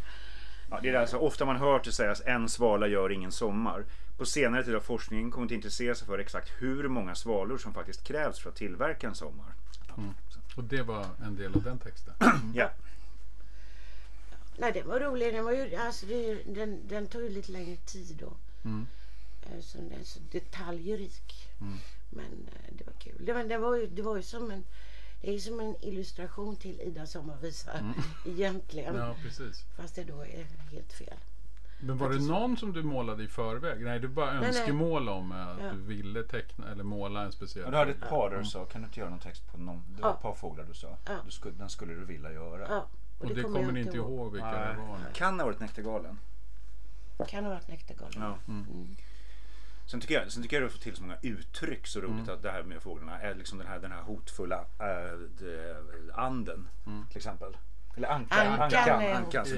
Ja, 0.70 0.80
det 0.82 0.90
är 0.90 0.94
alltså 0.94 1.18
ofta 1.18 1.46
man 1.46 1.56
hör 1.56 1.82
det 1.84 1.92
sägas 1.92 2.22
en 2.26 2.50
svala 2.50 2.88
gör 2.88 3.12
ingen 3.12 3.32
sommar. 3.32 3.86
På 4.18 4.26
senare 4.26 4.64
tid 4.64 4.74
har 4.74 4.82
forskningen 4.82 5.32
kommit 5.32 5.48
att 5.48 5.56
intressera 5.56 5.96
sig 5.96 6.08
för 6.08 6.20
exakt 6.20 6.52
hur 6.62 6.88
många 6.88 7.16
svalor 7.16 7.58
som 7.58 7.74
faktiskt 7.74 8.04
krävs 8.04 8.40
för 8.40 8.50
att 8.50 8.56
tillverka 8.56 9.08
en 9.08 9.16
sommar. 9.16 9.54
Och 10.60 10.66
det 10.66 10.84
var 10.84 11.08
en 11.24 11.36
del 11.36 11.56
av 11.56 11.64
den 11.64 11.80
texten. 11.80 12.14
Ja. 12.56 12.72
Nej, 14.58 14.72
den 14.74 14.88
var 14.88 15.00
rolig. 15.00 15.34
Den, 15.34 15.46
var 15.46 15.52
ju, 15.52 15.76
alltså, 15.76 16.06
det, 16.06 16.44
den, 16.44 16.88
den 16.88 17.08
tog 17.08 17.22
ju 17.22 17.30
lite 17.30 17.52
längre 17.52 17.76
tid 17.76 18.18
då. 18.20 18.34
Mm. 18.64 18.88
Eh, 19.42 19.62
Så 19.62 19.78
den 19.78 19.92
är 19.92 20.04
så 20.04 20.20
detaljrik. 20.32 21.50
Mm. 21.62 21.78
Men 22.10 22.48
eh, 22.54 22.74
det 22.78 22.86
var 22.86 22.94
kul. 22.94 23.26
Det 23.26 23.34
var, 23.34 23.44
det 23.44 23.58
var, 23.58 23.76
ju, 23.76 23.88
det 23.88 24.02
var 24.02 24.16
ju 24.16 24.24
som 24.24 24.52
en, 24.52 24.64
det 25.22 25.36
är 25.36 25.40
som 25.40 25.60
en 25.60 25.76
illustration 25.82 26.56
till 26.56 26.82
Ida 26.82 27.06
sommarvisa 27.06 27.94
egentligen. 28.26 28.96
Mm. 28.96 29.08
Ja, 29.08 29.16
precis. 29.24 29.64
Fast 29.78 29.96
det 29.96 30.04
då 30.04 30.22
är 30.22 30.48
helt 30.72 30.94
fel. 30.94 31.18
Men 31.80 31.98
var 31.98 32.10
det 32.10 32.28
någon 32.28 32.58
som 32.58 32.74
du 32.74 32.84
målade 32.84 33.24
i 33.24 33.28
förväg? 33.28 33.82
Nej, 33.84 34.00
det 34.00 34.08
var 34.08 34.14
bara 34.16 34.34
nej. 34.40 34.48
önskemål 34.48 35.10
om 35.10 35.32
eh, 35.32 35.48
att 35.48 35.58
Ja. 35.64 35.72
du 35.72 35.78
ville 35.82 36.24
teckna 36.24 36.72
eller 36.72 36.84
måla 36.84 37.22
en 37.24 37.32
speciell 37.32 37.66
Och 37.66 37.72
du 37.72 37.78
hade 37.78 37.92
ett 37.92 37.98
fågel. 37.98 38.10
par 38.10 38.30
där 38.30 38.38
du 38.38 38.46
sa, 38.46 38.66
kan 38.66 38.82
du 38.82 38.86
inte 38.88 39.00
göra 39.00 39.10
någon 39.10 39.20
text 39.20 39.52
på 39.52 39.58
någon, 39.58 39.84
det 39.96 40.02
var 40.02 40.10
Ja. 40.10 40.16
ett 40.16 40.22
par 40.22 40.34
fåglar 40.34 40.66
du 40.66 40.74
sa. 40.74 40.98
Ja. 41.06 41.14
Du 41.26 41.32
skulle, 41.32 41.56
den 41.56 41.70
skulle 41.70 41.94
du 41.94 42.06
vilja 42.06 42.32
göra. 42.32 42.68
Ja, 42.70 42.88
Och 43.20 43.36
det 43.36 43.42
kommer 43.44 43.60
jag 43.62 43.74
ni 43.74 43.80
inte 43.82 43.98
ihåg 43.98 44.32
vilka 44.32 44.52
det 44.52 44.76
var? 44.78 44.98
nu. 44.98 45.04
Kan 45.14 45.40
ha 45.40 45.46
varit 45.46 45.60
Näktergalen. 45.60 46.20
Kan 47.28 47.44
ha 47.44 47.52
varit 47.54 47.68
Näktergalen. 47.68 48.22
Ja. 48.22 48.38
Mm. 48.48 48.96
Sen 49.86 50.00
tycker 50.02 50.16
jag, 50.22 50.32
sen 50.32 50.44
tycker 50.44 50.56
jag 50.62 50.66
du 50.66 50.70
får 50.70 50.80
till 50.80 50.96
så 50.96 51.02
många 51.02 51.18
uttryck 51.22 51.88
så 51.88 52.00
roligt 52.02 52.12
Mm. 52.24 52.30
att 52.36 52.42
det 52.44 52.52
här 52.52 52.64
med 52.64 52.82
fåglarna 52.82 53.22
är 53.22 53.36
liksom 53.36 53.58
den 53.58 53.68
här, 53.68 53.80
den 53.80 53.92
här 53.92 54.02
hotfulla 54.02 54.60
äh, 54.80 55.18
det- 55.40 56.14
anden 56.14 56.70
Mm. 56.86 57.06
till 57.08 57.18
exempel. 57.18 57.58
Eller 58.00 58.10
ankan. 58.10 58.48
Ankan 58.48 58.62
ankan, 58.62 59.02
är 59.02 59.14
ankan 59.14 59.46
som, 59.46 59.58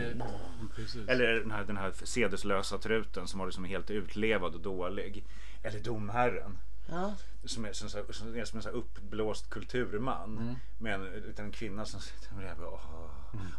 Eh, 0.78 1.14
eller 1.14 1.34
den 1.40 1.52
här, 1.52 1.64
den 1.64 1.78
här 1.78 1.92
sedeslösa 2.04 2.78
truten 2.78 3.28
som 3.28 3.40
var 3.40 3.48
liksom 3.48 3.64
helt 3.64 3.90
utlevad 3.92 4.56
och 4.56 4.62
dålig. 4.62 5.26
Eller 5.64 5.80
domherren. 5.80 6.58
Ja. 6.90 7.14
Som 7.46 7.66
är 7.66 7.74
som, 7.74 7.90
som, 7.90 8.02
som, 8.10 8.36
är 8.36 8.46
som 8.46 8.58
en 8.58 8.64
så 8.64 8.70
här 8.70 8.76
uppblåst 8.76 9.50
kulturman. 9.50 10.38
Mm. 10.38 10.56
Med 10.80 10.94
en, 10.94 11.08
utan 11.08 11.46
en 11.46 11.52
kvinna 11.52 11.86
som 11.86 12.00
sitter 12.02 12.36
med 12.36 12.44
det 12.44 12.50
här. 12.50 12.56
bara, 12.56 12.70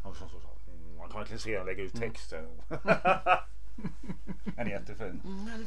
och 0.02 0.16
så, 0.16 0.28
så, 0.28 0.40
så. 0.40 0.48
Mm, 0.72 0.96
Man 0.96 1.08
kan 1.08 1.18
verkligen 1.18 1.40
se 1.40 1.58
och 1.58 1.66
lägga 1.66 1.82
ut 1.82 1.94
Mm. 1.94 2.10
texten. 2.10 2.46
den 4.44 4.66
är 4.66 4.70
jättefin. 4.70 5.20
Mm. 5.24 5.66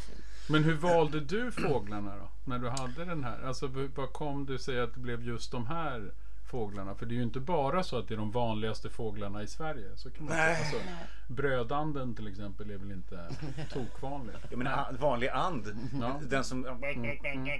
Men 0.50 0.64
hur 0.64 0.74
valde 0.76 1.20
du 1.20 1.52
fåglarna 1.52 2.16
då? 2.18 2.30
När 2.44 2.60
du 2.60 2.70
hade 2.70 3.06
den 3.06 3.24
här? 3.24 3.42
Alltså 3.48 3.68
vad 3.96 4.14
kom 4.14 4.46
du 4.46 4.58
sig 4.58 4.80
att 4.80 4.94
det 4.94 5.00
blev 5.00 5.24
just 5.24 5.52
de 5.52 5.68
här 5.68 6.12
fåglarna? 6.46 6.96
För 6.96 7.06
det 7.06 7.14
är 7.14 7.18
ju 7.18 7.24
inte 7.24 7.40
bara 7.40 7.84
så 7.84 7.98
att 7.98 8.08
det 8.08 8.14
är 8.14 8.18
de 8.18 8.32
vanligaste 8.32 8.90
fåglarna 8.90 9.44
i 9.44 9.48
Sverige. 9.48 9.92
Så 9.96 10.12
kan 10.12 10.26
man 10.26 10.38
Nej. 10.38 10.56
säga. 10.56 10.82
Alltså, 10.82 11.34
brödanden 11.34 12.16
till 12.16 12.28
exempel 12.28 12.72
är 12.72 12.78
väl 12.78 12.92
inte 12.92 13.30
tokvanlig? 13.72 14.36
Jag 14.50 14.58
menar 14.58 14.94
vanlig 15.00 15.30
and. 15.30 15.90
Ja. 16.02 16.22
Den 16.24 16.44
som, 16.44 16.64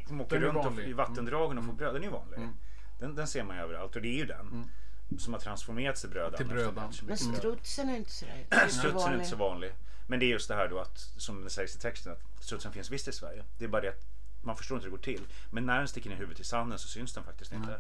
som 0.08 0.22
åker 0.22 0.40
Den 0.40 0.54
runt 0.54 0.80
i 0.80 0.94
vattendragen 0.94 1.58
och 1.58 1.66
får 1.66 1.74
bröd. 1.74 1.94
Den 1.94 2.02
är 2.02 2.06
ju 2.06 2.12
vanlig. 2.12 2.38
Mm. 2.38 2.56
Den, 3.00 3.16
den 3.16 3.28
ser 3.28 3.44
man 3.44 3.56
ju 3.56 3.62
överallt 3.62 3.96
och 3.96 4.02
det 4.02 4.08
är 4.08 4.18
ju 4.18 4.26
den. 4.26 4.70
Som 5.18 5.34
har 5.34 5.40
transformerats 5.40 6.02
till 6.02 6.10
brödan. 6.10 6.38
Till 6.38 6.48
brödan. 6.48 6.94
Men 7.08 7.18
strutsen 7.38 7.90
är 7.90 7.96
inte 7.96 8.12
sådär 8.12 8.68
Strutsen 8.68 9.12
är 9.12 9.16
inte 9.16 9.30
så 9.30 9.36
vanlig. 9.36 9.72
Men 10.08 10.20
det 10.20 10.26
är 10.26 10.30
just 10.30 10.48
det 10.48 10.56
här 10.56 10.68
då 10.68 10.80
att, 10.80 10.98
som 10.98 11.44
det 11.44 11.50
sägs 11.50 11.76
i 11.76 11.80
texten, 11.80 12.12
att 12.12 12.44
strutsen 12.44 12.72
finns 12.72 12.92
visst 12.92 13.08
i 13.08 13.12
Sverige. 13.12 13.44
Det 13.58 13.66
är 13.66 13.70
bara 13.70 13.82
det 13.82 13.90
att 13.90 14.06
man 14.44 14.58
förstår 14.58 14.78
inte 14.78 14.86
hur 14.86 14.92
det 14.92 14.98
går 14.98 15.04
till. 15.04 15.28
Men 15.52 15.66
när 15.66 15.78
den 15.78 15.88
sticker 15.88 16.10
ner 16.10 16.18
huvudet 16.18 16.40
i 16.40 16.44
sanden 16.44 16.80
så 16.80 16.88
syns 16.88 17.14
den 17.14 17.24
faktiskt 17.24 17.52
inte. 17.52 17.80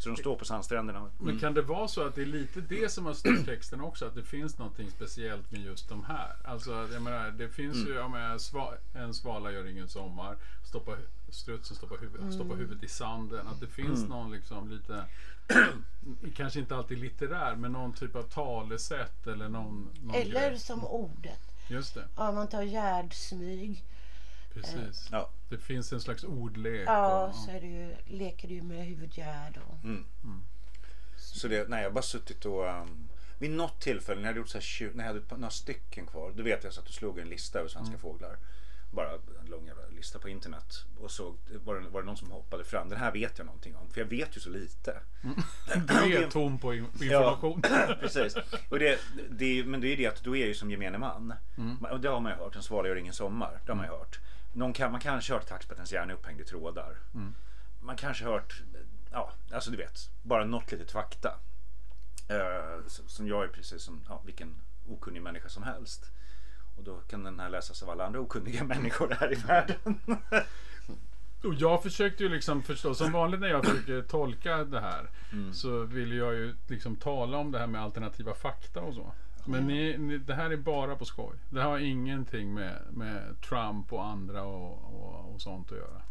Så 0.00 0.08
de 0.08 0.16
står 0.16 0.36
på 0.36 0.44
sandstränderna. 0.44 1.10
Men 1.18 1.38
kan 1.38 1.54
det 1.54 1.62
vara 1.62 1.88
så 1.88 2.02
att 2.06 2.14
det 2.14 2.22
är 2.22 2.26
lite 2.26 2.60
det 2.60 2.92
som 2.92 3.06
har 3.06 3.14
styrt 3.14 3.44
texten 3.44 3.80
också? 3.80 4.06
Att 4.06 4.14
det 4.14 4.22
finns 4.22 4.58
någonting 4.58 4.90
speciellt 4.90 5.50
med 5.52 5.60
just 5.60 5.88
de 5.88 6.04
här? 6.04 6.36
Alltså, 6.44 6.88
jag 6.92 7.02
menar, 7.02 7.30
det 7.30 7.48
finns 7.48 7.76
ju, 7.76 7.94
jag 7.94 8.10
menar, 8.10 8.38
sva, 8.38 8.74
en 8.94 9.14
svala 9.14 9.52
gör 9.52 9.66
ingen 9.70 9.88
sommar. 9.88 10.36
Stoppa, 10.64 10.96
strutsen 11.30 11.76
stoppar 11.76 11.98
huvudet, 11.98 12.34
stoppa 12.34 12.54
huvudet 12.54 12.82
i 12.84 12.88
sanden. 12.88 13.46
Att 13.46 13.60
det 13.60 13.66
finns 13.66 14.08
någon 14.08 14.30
liksom 14.32 14.70
lite, 14.70 15.04
kanske 16.36 16.60
inte 16.60 16.76
alltid 16.76 16.98
litterär, 16.98 17.56
men 17.56 17.72
någon 17.72 17.92
typ 17.92 18.16
av 18.16 18.22
talesätt 18.22 19.26
eller 19.26 19.48
någon, 19.48 19.90
någon 20.02 20.14
Eller 20.14 20.50
grej. 20.50 20.58
som 20.58 20.84
ordet. 20.84 21.40
Just 21.68 21.94
det, 21.94 22.04
Ja, 22.16 22.32
man 22.32 22.48
tar 22.48 22.62
gärdsmyg. 22.62 23.84
Precis. 24.54 25.08
Ja. 25.12 25.30
Det 25.48 25.58
finns 25.58 25.92
en 25.92 26.00
slags 26.00 26.24
ordlek. 26.24 26.84
Ja, 26.88 27.26
och, 27.26 27.34
så 27.34 27.50
är 27.50 27.60
det 27.60 27.66
ju, 27.66 27.96
leker 28.04 28.48
du 28.48 28.54
ju 28.54 28.62
med 28.62 28.86
huvudgärd. 28.86 29.58
Och, 29.68 29.84
Mm. 29.84 30.04
Så 31.16 31.48
det, 31.48 31.68
nej, 31.68 31.82
jag 31.82 31.88
har 31.90 31.94
bara 31.94 32.02
suttit 32.02 32.44
och... 32.46 32.64
Um, 32.66 33.08
vid 33.38 33.50
något 33.50 33.80
tillfälle 33.80 34.16
när 34.20 34.22
jag 34.22 34.28
hade 34.28 34.38
gjort 34.40 34.48
så 34.48 34.58
här 34.58 34.62
20, 34.62 34.90
när 34.94 35.04
jag 35.06 35.14
hade 35.14 35.36
några 35.36 35.50
stycken 35.50 36.06
kvar. 36.06 36.32
Då 36.36 36.42
vet 36.42 36.64
jag 36.64 36.72
så 36.72 36.80
att 36.80 36.86
du 36.86 36.92
slog 36.92 37.18
en 37.18 37.28
lista 37.28 37.58
över 37.58 37.68
svenska 37.68 37.98
fåglar. 37.98 38.36
Bara 38.90 39.10
en 39.12 39.46
lång 39.50 39.66
jävla 39.66 39.82
lista 39.88 40.18
på 40.18 40.28
internet. 40.28 40.74
Och 41.00 41.10
så 41.10 41.36
var 41.64 41.74
det, 41.74 41.88
var 41.88 42.00
det 42.02 42.06
någon 42.06 42.16
som 42.16 42.30
hoppade 42.30 42.64
fram. 42.64 42.88
Den 42.88 42.98
här 42.98 43.12
vet 43.12 43.38
jag 43.38 43.44
någonting 43.46 43.76
om. 43.76 43.90
För 43.90 44.00
jag 44.00 44.08
vet 44.08 44.36
ju 44.36 44.40
så 44.40 44.50
lite. 44.50 45.00
Du 45.88 46.16
är 46.16 46.30
tom 46.30 46.58
på 46.58 46.74
in- 46.74 46.86
information. 47.02 47.62
Precis. 48.00 48.36
Och 48.68 48.78
det, 48.78 48.98
det, 49.30 49.64
men 49.64 49.80
det 49.80 49.86
är 49.86 49.90
ju 49.90 49.96
det 49.96 50.06
att 50.06 50.24
då 50.24 50.36
är 50.36 50.46
ju 50.46 50.54
som 50.54 50.70
gemene 50.70 50.98
man. 50.98 51.34
Och 51.90 52.00
det 52.00 52.08
har 52.08 52.20
man 52.20 52.32
ju 52.32 52.38
hört. 52.38 52.56
En 52.56 52.62
svala 52.62 52.88
gör 52.88 52.96
ingen 52.96 53.14
sommar. 53.14 53.60
Det 53.66 53.72
har 53.72 53.76
man 53.76 53.86
ju 53.86 53.92
hört. 53.92 54.18
Någon 54.52 54.72
kan, 54.72 54.92
man 54.92 55.00
kanske 55.00 55.32
hört 55.32 55.46
taxpettens 55.46 55.92
hjärna 55.92 56.12
upphängd 56.14 56.40
i 56.40 56.44
trådar. 56.44 56.96
Man 57.80 57.96
kanske 57.96 58.24
hört, 58.24 58.62
ja, 59.10 59.32
alltså 59.52 59.70
du 59.70 59.76
vet, 59.76 60.10
bara 60.22 60.44
något 60.44 60.72
litet 60.72 60.90
fakta. 60.92 61.34
Eh, 62.28 62.86
som 62.86 63.28
jag 63.28 63.44
är 63.44 63.48
precis 63.48 63.82
som 63.82 64.04
ja, 64.08 64.22
vilken 64.26 64.54
okunnig 64.88 65.22
människa 65.22 65.48
som 65.48 65.62
helst. 65.62 66.10
Och 66.76 66.84
då 66.84 66.96
kan 67.00 67.24
den 67.24 67.40
här 67.40 67.48
läsas 67.50 67.82
av 67.82 67.90
alla 67.90 68.06
andra 68.06 68.20
okunniga 68.20 68.64
människor 68.74 69.16
här 69.20 69.32
i 69.32 69.34
världen. 69.34 69.98
Och 71.44 71.54
jag 71.54 71.82
försökte 71.82 72.22
ju 72.22 72.28
liksom 72.28 72.62
förstå, 72.62 72.94
som 72.94 73.12
vanligt 73.12 73.40
när 73.40 73.48
jag 73.48 73.64
försöker 73.64 74.02
tolka 74.02 74.64
det 74.64 74.80
här 74.80 75.10
Mm. 75.32 75.54
så 75.54 75.82
vill 75.84 76.12
jag 76.12 76.34
ju 76.34 76.54
liksom 76.66 76.96
tala 76.96 77.38
om 77.38 77.52
det 77.52 77.58
här 77.58 77.66
med 77.66 77.82
alternativa 77.82 78.34
fakta 78.34 78.80
och 78.80 78.94
så. 78.94 79.12
Men 79.46 79.66
ni, 79.66 79.98
ni, 79.98 80.18
det 80.18 80.34
här 80.34 80.50
är 80.50 80.56
bara 80.56 80.96
på 80.96 81.04
skoj. 81.04 81.36
Det 81.50 81.62
har 81.62 81.78
ingenting 81.78 82.54
med, 82.54 82.76
med 82.90 83.40
Trump 83.48 83.92
och 83.92 84.04
andra 84.04 84.42
och, 84.42 84.72
och, 84.94 85.34
och 85.34 85.40
sånt 85.40 85.72
att 85.72 85.78
göra. 85.78 86.02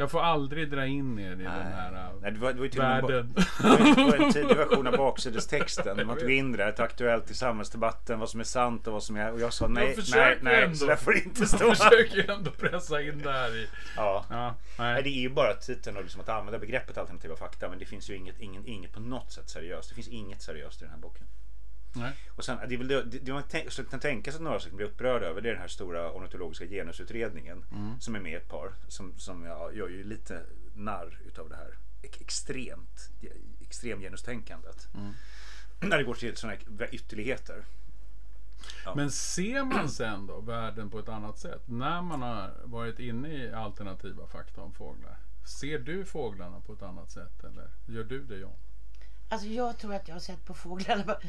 Jag 0.00 0.10
får 0.10 0.20
aldrig 0.20 0.70
dra 0.70 0.86
in 0.86 1.18
er 1.18 1.32
i 1.32 1.34
den 1.34 1.46
här 1.46 2.12
Nej, 2.22 2.32
det 2.32 2.38
var, 2.38 2.52
det 2.52 2.58
var 2.58 2.64
ju 2.64 2.70
världen. 2.78 3.34
Det 3.96 4.02
var 4.04 4.24
en- 4.26 4.32
tidig 4.32 4.56
version 4.56 4.86
av 4.86 4.96
baksidestexten. 4.96 6.06
Man 6.06 6.18
tog 6.18 6.30
in 6.30 6.52
det 6.52 6.58
där, 6.58 6.80
aktuellt 6.82 7.30
i 7.30 7.34
samhällsdebatten, 7.34 8.18
vad 8.18 8.30
som 8.30 8.40
är 8.40 8.44
sant 8.44 8.86
och 8.86 8.92
vad 8.92 9.02
som 9.02 9.16
är... 9.16 9.32
Och 9.32 9.40
jag 9.40 9.52
sa 9.52 9.68
nej, 9.68 9.84
nej, 9.86 9.94
försöker 9.94 10.44
nej, 10.44 10.62
ändå. 10.62 10.76
så 10.76 10.86
där 10.86 10.96
får 10.96 11.12
det 11.12 11.18
inte 11.24 11.40
Jag 11.40 11.48
stå. 11.48 11.74
försöker 11.74 12.16
ju 12.16 12.34
ändå 12.34 12.50
pressa 12.50 13.02
in 13.02 13.18
det 13.18 13.32
här 13.32 13.56
i... 13.56 13.66
Ja. 13.96 14.24
Ja, 14.30 14.54
Nej, 14.78 14.92
nej. 14.94 15.02
det 15.02 15.08
är 15.08 15.20
ju 15.20 15.30
bara 15.30 15.54
titeln 15.54 15.96
och 15.96 16.02
liksom 16.02 16.20
att 16.20 16.28
använda 16.28 16.58
begreppet 16.58 16.98
alternativa 16.98 17.36
fakta. 17.36 17.68
Men 17.68 17.78
det 17.78 17.84
finns 17.84 18.10
ju 18.10 18.16
inget, 18.16 18.40
ingen, 18.40 18.66
inget 18.66 18.92
på 18.92 19.00
något 19.00 19.32
sätt 19.32 19.50
seriöst. 19.50 19.88
Det 19.88 19.94
finns 19.94 20.08
inget 20.08 20.42
seriöst 20.42 20.82
i 20.82 20.84
den 20.84 20.94
här 20.94 21.00
boken. 21.00 21.26
Nej. 21.92 22.12
Och 22.36 22.44
sen, 22.44 22.58
det 22.68 22.74
är 22.74 22.78
väl 22.78 22.88
det, 22.88 23.02
det, 23.02 23.32
man 23.32 23.42
tänk, 23.48 23.90
kan 23.90 24.00
tänka 24.00 24.30
sig 24.30 24.38
att 24.38 24.42
några 24.42 24.60
som 24.60 24.76
blir 24.76 24.86
upprörda 24.86 25.26
över 25.26 25.40
det 25.40 25.48
är 25.48 25.52
den 25.52 25.60
här 25.60 25.68
stora 25.68 26.12
ornitologiska 26.12 26.66
genusutredningen. 26.66 27.64
Som 28.00 28.14
är 28.14 28.20
med 28.20 28.36
ett 28.36 28.48
par. 28.48 28.72
Som, 28.88 29.18
som 29.18 29.44
ja, 29.44 29.72
gör 29.72 29.88
ju 29.88 30.04
lite 30.04 30.42
narr 30.74 31.18
utav 31.26 31.48
det 31.48 31.56
här 31.56 31.74
ex- 32.02 32.20
extremt, 32.20 33.10
extrem 33.60 34.00
genustänkandet. 34.00 34.88
När 35.80 35.98
det 35.98 36.04
går 36.04 36.14
till 36.14 36.36
sådana 36.36 36.58
här 36.78 36.94
ytterligheter. 36.94 37.64
Men 38.96 39.10
ser 39.10 39.64
man 39.64 39.88
sen 39.88 40.26
då 40.26 40.40
världen 40.40 40.90
på 40.90 40.98
ett 40.98 41.08
annat 41.08 41.38
sätt 41.38 41.62
när 41.66 42.02
man 42.02 42.22
har 42.22 42.54
varit 42.64 42.98
inne 42.98 43.28
i 43.28 43.52
alternativa 43.52 44.26
fakta 44.26 44.60
om 44.60 44.72
fåglar? 44.72 45.16
Ser 45.60 45.78
du 45.78 46.04
fåglarna 46.04 46.60
på 46.60 46.72
ett 46.72 46.82
annat 46.82 47.10
sätt 47.10 47.44
eller 47.44 47.70
gör 47.86 48.04
du 48.04 48.24
det 48.24 48.36
John? 48.36 48.56
Alltså 49.28 49.46
jag 49.46 49.78
tror 49.78 49.94
att 49.94 50.08
jag 50.08 50.14
har 50.14 50.20
sett 50.20 50.44
på 50.44 50.54
fåglarna 50.54 51.02
på- 51.02 51.20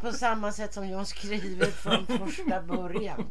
på 0.00 0.12
samma 0.12 0.52
sätt 0.52 0.74
som 0.74 0.88
jag 0.88 1.06
skriver 1.06 1.66
från 1.66 2.06
första 2.06 2.62
början. 2.62 3.26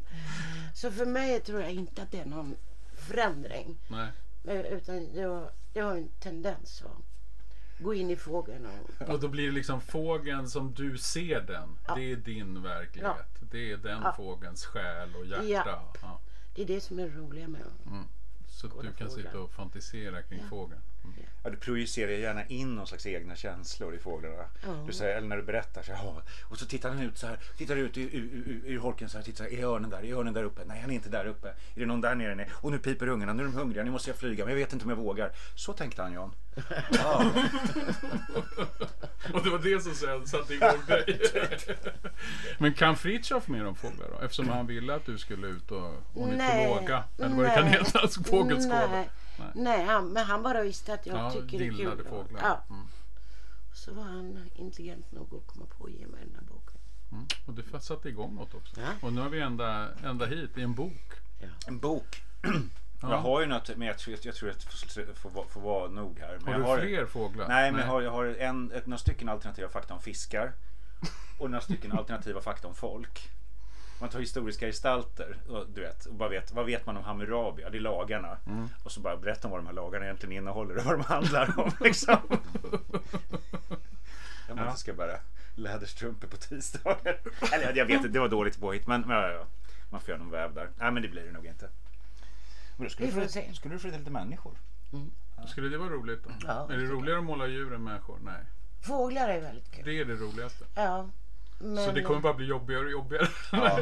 Så 0.76 0.92
för 0.92 1.06
mig 1.06 1.40
tror 1.40 1.62
jag 1.62 1.72
inte 1.72 2.02
att 2.02 2.12
det 2.12 2.20
är 2.20 2.26
någon 2.26 2.56
förändring. 2.94 3.78
Nej. 3.88 4.08
Eh, 4.48 4.60
Utan 4.74 5.14
jag, 5.16 5.50
jag 5.74 5.86
har 5.86 5.96
en 5.96 6.10
tendens 6.20 6.84
att 6.86 7.84
gå 7.84 7.94
in 7.94 8.10
i 8.10 8.16
fågeln 8.16 8.66
och 8.66 9.10
Och 9.10 9.20
då 9.20 9.28
blir 9.28 9.46
det 9.46 9.52
liksom 9.52 9.82
fågeln 9.82 10.50
som 10.50 10.74
du 10.74 10.98
ser 10.98 11.42
den. 11.42 11.78
Ja. 11.88 11.96
Det 11.96 12.12
är 12.12 12.16
din 12.16 12.64
verklighet. 12.64 13.16
Det 13.52 13.72
är 13.72 13.78
den 13.78 14.02
Ja. 14.04 14.14
fågelns 14.18 14.66
själ 14.66 15.16
och 15.16 15.26
hjärta. 15.26 15.70
Ja. 15.70 15.94
Ja. 16.02 16.20
det 16.56 16.62
är 16.62 16.66
det 16.66 16.82
som 16.82 17.00
är 17.00 17.08
roliga 17.08 17.48
med 17.48 17.62
dem. 17.62 18.08
Så 18.50 18.68
att 18.68 18.74
du 18.82 18.94
kan 18.94 19.10
fåglar. 19.10 19.24
sitta 19.24 19.40
och 19.40 19.52
fantisera 19.52 20.22
kring 20.22 20.44
fågeln. 20.50 20.82
Mm. 21.14 21.30
Ja, 21.44 21.50
du 21.50 21.58
projicerar 21.58 22.12
gärna 22.12 22.46
in 22.46 22.76
någon 22.76 22.88
slags 22.88 23.06
egna 23.06 23.36
känslor 23.36 23.96
i 23.96 24.00
fåglarna. 24.00 24.44
Du 24.88 24.94
säger, 24.94 25.18
eller 25.18 25.28
när 25.28 25.38
du 25.38 25.44
berättar 25.44 25.84
så 25.84 25.94
här, 25.94 26.04
"Ja." 26.06 26.22
och 26.44 26.58
så 26.58 26.66
tittar 26.66 26.90
han 26.90 27.00
ut 27.00 27.18
så 27.18 27.28
här, 27.28 27.40
tittar 27.58 27.76
ut 27.76 27.98
ur, 27.98 28.02
ur, 28.16 28.44
ur, 28.46 28.62
ur 28.66 28.80
holken 28.80 29.10
så 29.10 29.18
här, 29.18 29.26
tittar, 29.26 29.46
är 29.54 29.64
örnen 29.66 29.90
där, 29.90 30.06
är 30.06 30.14
örnen 30.14 30.34
där 30.34 30.44
uppe? 30.44 30.62
Nej, 30.66 30.82
han 30.82 30.90
är 30.92 30.96
inte 30.96 31.10
där 31.10 31.26
uppe. 31.26 31.48
Är 31.48 31.80
det 31.80 31.86
någon 31.86 32.02
där 32.02 32.16
nere? 32.16 32.36
Nej. 32.36 32.50
Och 32.54 32.72
nu 32.72 32.80
piper 32.80 33.08
ungarna, 33.08 33.34
nu 33.34 33.44
är 33.44 33.48
de 33.48 33.54
hungriga, 33.56 33.84
nu 33.84 33.92
måste 33.92 34.10
jag 34.10 34.18
flyga, 34.18 34.46
men 34.46 34.52
jag 34.54 34.60
vet 34.60 34.74
inte 34.74 34.86
om 34.86 34.90
jag 34.90 34.98
vågar. 34.98 35.32
Så 35.56 35.74
tänkte 35.74 36.02
han 36.02 36.14
Jan. 36.14 36.32
Ja, 36.92 37.32
Och 39.34 39.44
det 39.44 39.50
var 39.50 39.60
det 39.60 39.82
som 39.84 39.94
sen 39.96 40.28
satte 40.28 40.54
igång 40.54 40.82
dig. 40.88 41.20
Men 42.58 42.74
kan 42.74 42.96
Fritiof 42.96 43.48
mer 43.48 43.66
om 43.66 43.76
fåglar 43.76 44.08
då? 44.20 44.26
Eftersom 44.26 44.50
han 44.50 44.68
ville 44.68 44.96
att 44.96 45.06
du 45.06 45.18
skulle 45.18 45.48
ut 45.48 45.72
och 45.72 45.94
ornitologa. 46.14 47.04
Eller 47.18 47.36
vad 47.36 47.46
det 47.46 47.52
kan 47.56 47.68
heta, 47.68 48.08
fågelskåda. 48.30 49.04
Nej, 49.40 49.48
Nej. 49.56 49.64
Nej, 49.78 49.86
han, 49.86 50.08
men 50.08 50.26
han 50.26 50.44
bara 50.44 50.62
visste 50.62 50.94
att 50.94 51.06
jag 51.06 51.18
Ja, 51.18 51.32
tycker 51.32 51.60
det 51.60 51.68
är 51.68 51.72
kul. 51.72 52.06
fåglar. 52.10 52.42
Ja. 52.42 52.64
Mm. 52.70 52.88
Så 53.74 53.94
var 53.94 54.04
han 54.04 54.50
intelligent 54.56 55.12
nog 55.12 55.36
att 55.36 55.48
komma 55.48 55.66
på 55.66 55.86
att 55.86 55.92
ge 55.92 56.08
mig 56.08 56.20
den 56.26 56.36
här 56.36 56.44
boken. 56.54 56.78
Mm. 57.12 57.26
Och 57.46 57.54
du 57.54 57.80
satte 57.80 58.10
igång 58.10 58.36
något 58.36 58.54
också. 58.54 58.82
Ja. 58.82 58.88
Och 59.02 59.14
nu 59.14 59.22
har 59.22 59.30
vi 59.30 59.40
ända, 59.40 59.90
ända 60.04 60.26
hit 60.26 60.58
i 60.58 60.62
en 60.62 60.74
bok. 60.74 61.14
En 61.68 61.80
bok. 61.80 62.24
Ja. 63.02 63.12
Jag 63.12 63.18
har 63.18 63.42
ju 63.42 63.48
något, 63.48 63.78
men 63.78 63.88
jag 63.88 63.98
tror, 63.98 64.18
jag 64.22 64.36
tror 64.36 64.50
att 64.50 64.96
det 64.96 65.14
får, 65.14 65.44
får, 65.50 65.62
vara 65.62 65.90
nog 65.90 66.20
här. 66.20 66.40
Men 66.46 66.54
Har 66.54 66.70
jag 66.70 66.80
du 66.80 66.88
fler 66.88 67.06
fåglar? 67.06 67.48
Nej, 67.48 67.72
men 67.72 67.82
jag 67.82 67.88
har, 67.88 68.02
jag 68.02 68.12
har 68.12 68.26
en, 68.26 68.72
ett, 68.72 68.86
några 68.86 68.98
stycken 68.98 69.30
alternativa 69.30 69.70
fakta 69.70 69.94
om 69.94 70.00
fiskar. 70.00 70.54
Och 71.40 71.50
några 71.52 71.62
stycken 71.62 71.92
alternativa 71.92 72.42
fakta 72.42 72.68
om 72.68 72.76
folk. 72.76 73.32
Man 74.00 74.10
tar 74.10 74.20
historiska 74.20 74.66
gestalter, 74.66 75.38
och, 75.50 75.66
du 75.70 75.82
vet, 75.82 76.06
och 76.06 76.14
bara 76.14 76.30
vet, 76.30 76.52
vad 76.52 76.66
vet 76.66 76.86
man 76.86 76.98
om 76.98 77.04
Hammurabi? 77.04 77.62
Ja, 77.62 77.70
det 77.70 77.78
är 77.78 77.82
lagarna. 77.82 78.38
Mm. 78.48 78.70
Och 78.84 78.92
så 78.92 79.00
bara 79.00 79.18
berätta 79.18 79.48
om 79.48 79.52
vad 79.52 79.60
de 79.60 79.68
här 79.68 79.74
lagarna 79.74 80.06
egentligen 80.06 80.38
innehåller 80.38 80.78
och 80.78 80.84
vad 80.84 80.94
de 81.00 81.02
handlar 81.04 81.60
om. 81.60 81.72
Liksom. 81.82 82.18
Jag 84.48 84.58
Ja. 84.58 84.76
ska 84.76 84.94
bära 84.94 85.20
läderstrumpor 85.56 86.28
på 86.28 86.38
tisdagar. 86.38 87.20
Eller 87.54 87.74
jag 87.76 87.86
vet 87.86 87.96
inte, 87.96 88.08
det 88.08 88.20
var 88.20 88.30
dåligt 88.30 88.60
påhitt. 88.60 88.88
Men, 88.88 89.02
men 89.02 89.18
ja, 89.18 89.30
ja. 89.32 89.46
man 89.90 90.02
får 90.02 90.10
göra 90.10 90.20
någon 90.20 90.32
väv 90.32 90.54
där. 90.54 90.70
Nej, 90.78 90.92
men 90.92 91.02
det 91.04 91.10
blir 91.10 91.26
det 91.26 91.32
nog 91.32 91.46
inte. 91.46 91.70
Men 92.78 92.84
då 92.84 92.90
skulle, 92.90 93.12
du 93.12 93.28
få, 93.28 93.54
skulle 93.54 93.76
du 93.76 93.80
få 93.80 93.88
lite 93.88 94.12
människor. 94.12 94.58
Skulle 95.48 95.70
det 95.70 95.78
vara 95.78 95.90
roligt 95.90 96.24
då? 96.24 96.30
Ja, 96.48 96.68
är 96.72 96.78
det 96.78 96.86
roligare 96.86 97.20
att 97.20 97.26
måla 97.26 97.48
djur 97.48 97.74
än 97.74 97.84
människor? 97.84 98.20
Nej. 98.24 98.42
Fåglar 98.82 99.30
är 99.30 99.42
väldigt 99.42 99.72
kul. 99.72 99.86
Det 99.86 100.00
är 100.00 100.06
det 100.06 100.14
roligaste. 100.16 100.66
Ja. 100.76 101.10
Men, 101.60 101.86
Så 101.86 101.92
det 101.92 102.02
kommer 102.02 102.20
bara 102.22 102.34
bli 102.34 102.46
jobbigare 102.46 102.86
och 102.86 102.92
jobbigare. 102.92 103.28
Ja. 103.52 103.80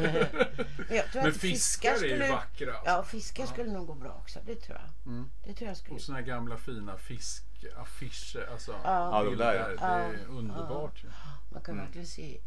jag 0.90 1.12
tror 1.12 1.22
Men 1.22 1.30
att 1.30 1.36
fiskar 1.36 1.90
är 1.90 1.92
ju 1.94 1.98
skulle, 1.98 2.30
vackra. 2.30 2.74
Alltså. 2.74 2.90
Ja, 2.90 3.02
fiskar 3.02 3.46
skulle 3.46 3.70
nog 3.72 3.86
gå 3.86 3.94
bra 3.94 4.12
också. 4.22 4.38
Det 4.46 4.54
tror 4.54 4.78
jag. 4.78 5.12
Mm. 5.12 5.30
Det 5.44 5.52
tror 5.54 5.68
jag 5.68 5.76
skulle. 5.76 5.94
Och 5.94 6.00
såna 6.00 6.18
här 6.18 6.24
gamla 6.24 6.56
fina 6.56 6.96
fiskaffischer. 6.96 8.48
Alltså 8.52 8.72
Ja. 8.84 9.24
Ja, 9.24 9.30
de 9.30 9.36
där, 9.36 9.54
ja. 9.54 9.68
bilder. 9.68 10.12
Det 10.12 10.22
är 10.22 10.26
underbart 10.28 11.04
ju. 11.04 11.08
Man 11.52 11.62
kan 11.62 11.76
verkligen 11.76 12.06
se 12.06 12.38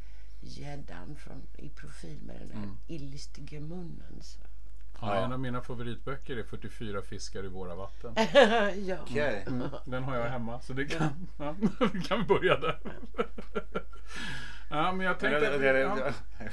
gäddan 0.42 1.16
från, 1.16 1.48
i 1.58 1.70
profil 1.70 2.20
med 2.22 2.36
den 2.40 2.48
där 2.50 2.56
Mm. 2.56 2.78
ilstige 2.88 3.60
munnen. 3.60 4.20
Så. 4.22 4.40
Ja, 5.02 5.16
Ja. 5.16 5.26
En 5.26 5.34
av 5.34 5.40
mina 5.40 5.62
favoritböcker 5.62 6.38
är 6.38 6.44
44 6.44 7.02
fiskar 7.02 7.44
i 7.46 7.48
våra 7.48 7.76
vatten. 7.76 8.14
ja. 8.86 8.98
Okej. 9.02 9.44
Mm, 9.48 9.70
den 9.86 10.04
har 10.04 10.16
jag 10.18 10.30
hemma 10.30 10.62
så 10.62 10.74
det 10.74 10.86
kan, 10.86 11.28
ja, 11.38 11.56
vi 11.94 12.02
kan 12.02 12.28
börja 12.28 12.58
där. 12.60 12.80
Ja, 14.70 14.92
men 14.92 15.06
jag 15.06 15.20
tänkte... 15.20 15.40
det, 15.40 15.58
det, 15.58 15.80
ja. 15.80 15.98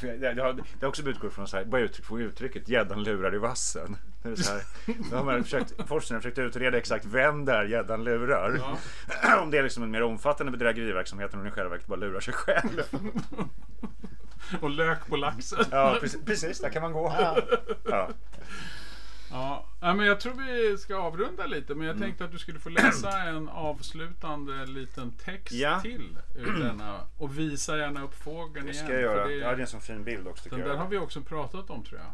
det, 0.00 0.16
det, 0.34 0.42
har, 0.42 0.52
det 0.52 0.62
har 0.80 0.88
också 0.88 1.02
utgått 1.02 1.32
från 1.32 1.48
så 1.48 1.56
här, 1.56 1.64
bara 1.64 1.80
uttryck, 1.80 2.06
från 2.06 2.20
uttrycket 2.20 2.68
gäddan 2.68 3.02
lurar 3.02 3.34
i 3.34 3.38
vassen. 3.38 3.96
Det 4.22 4.28
är 4.28 4.36
så 4.36 4.52
här, 4.52 4.62
då 5.10 5.16
har 5.16 5.24
man 5.24 5.44
försökt, 5.44 5.88
forskarna 5.88 6.16
har 6.16 6.20
försökt 6.22 6.38
utreda 6.38 6.78
exakt 6.78 7.04
vem 7.04 7.44
det 7.44 7.52
är 7.52 7.64
gäddan 7.64 8.04
lurar. 8.04 8.60
Ja. 9.22 9.38
Om 9.42 9.50
det 9.50 9.58
är 9.58 9.62
liksom 9.62 9.82
en 9.82 9.90
mer 9.90 10.02
omfattande 10.02 10.52
bedrägeriverksamhet 10.52 11.32
än 11.32 11.38
om 11.38 11.44
den 11.44 11.52
i 11.52 11.54
själva 11.54 11.70
verket 11.70 11.86
bara 11.86 11.96
lurar 11.96 12.20
sig 12.20 12.34
själv. 12.34 12.82
Och 14.60 14.70
lök 14.70 15.06
på 15.06 15.16
laxen. 15.16 15.64
Ja, 15.70 15.96
precis, 16.00 16.24
precis 16.24 16.60
där 16.60 16.70
kan 16.70 16.82
man 16.82 16.92
gå. 16.92 17.14
Ja. 17.18 17.38
Ja. 17.84 18.08
Ja, 19.30 19.64
ja, 19.80 19.94
men 19.94 20.06
jag 20.06 20.20
tror 20.20 20.34
vi 20.34 20.78
ska 20.78 20.96
avrunda 20.96 21.46
lite. 21.46 21.74
Men 21.74 21.86
Mm. 21.86 21.86
jag 21.86 21.98
tänkte 22.06 22.24
att 22.24 22.32
du 22.32 22.38
skulle 22.38 22.58
få 22.58 22.68
läsa 22.68 23.22
en 23.22 23.48
avslutande 23.48 24.66
liten 24.66 25.12
text 25.12 25.52
Ja. 25.52 25.80
till 25.80 26.18
ur 26.34 26.52
denna. 26.64 27.00
Och 27.18 27.38
visa 27.38 27.78
gärna 27.78 28.02
upp 28.04 28.14
fågeln 28.14 28.66
Det 28.66 28.72
igen. 28.72 28.84
ska 28.84 28.92
jag 28.94 29.02
göra. 29.02 29.24
för 29.24 29.30
Ja, 29.30 29.48
det 29.50 29.56
är 29.56 29.60
en 29.60 29.66
sån 29.66 29.80
fin 29.80 30.04
bild 30.04 30.28
också 30.28 30.48
den 30.48 30.60
där 30.60 30.76
har 30.76 30.88
vi 30.88 30.98
också 30.98 31.20
pratat 31.22 31.70
om 31.70 31.84
tror 31.84 32.00
jag. 32.00 32.12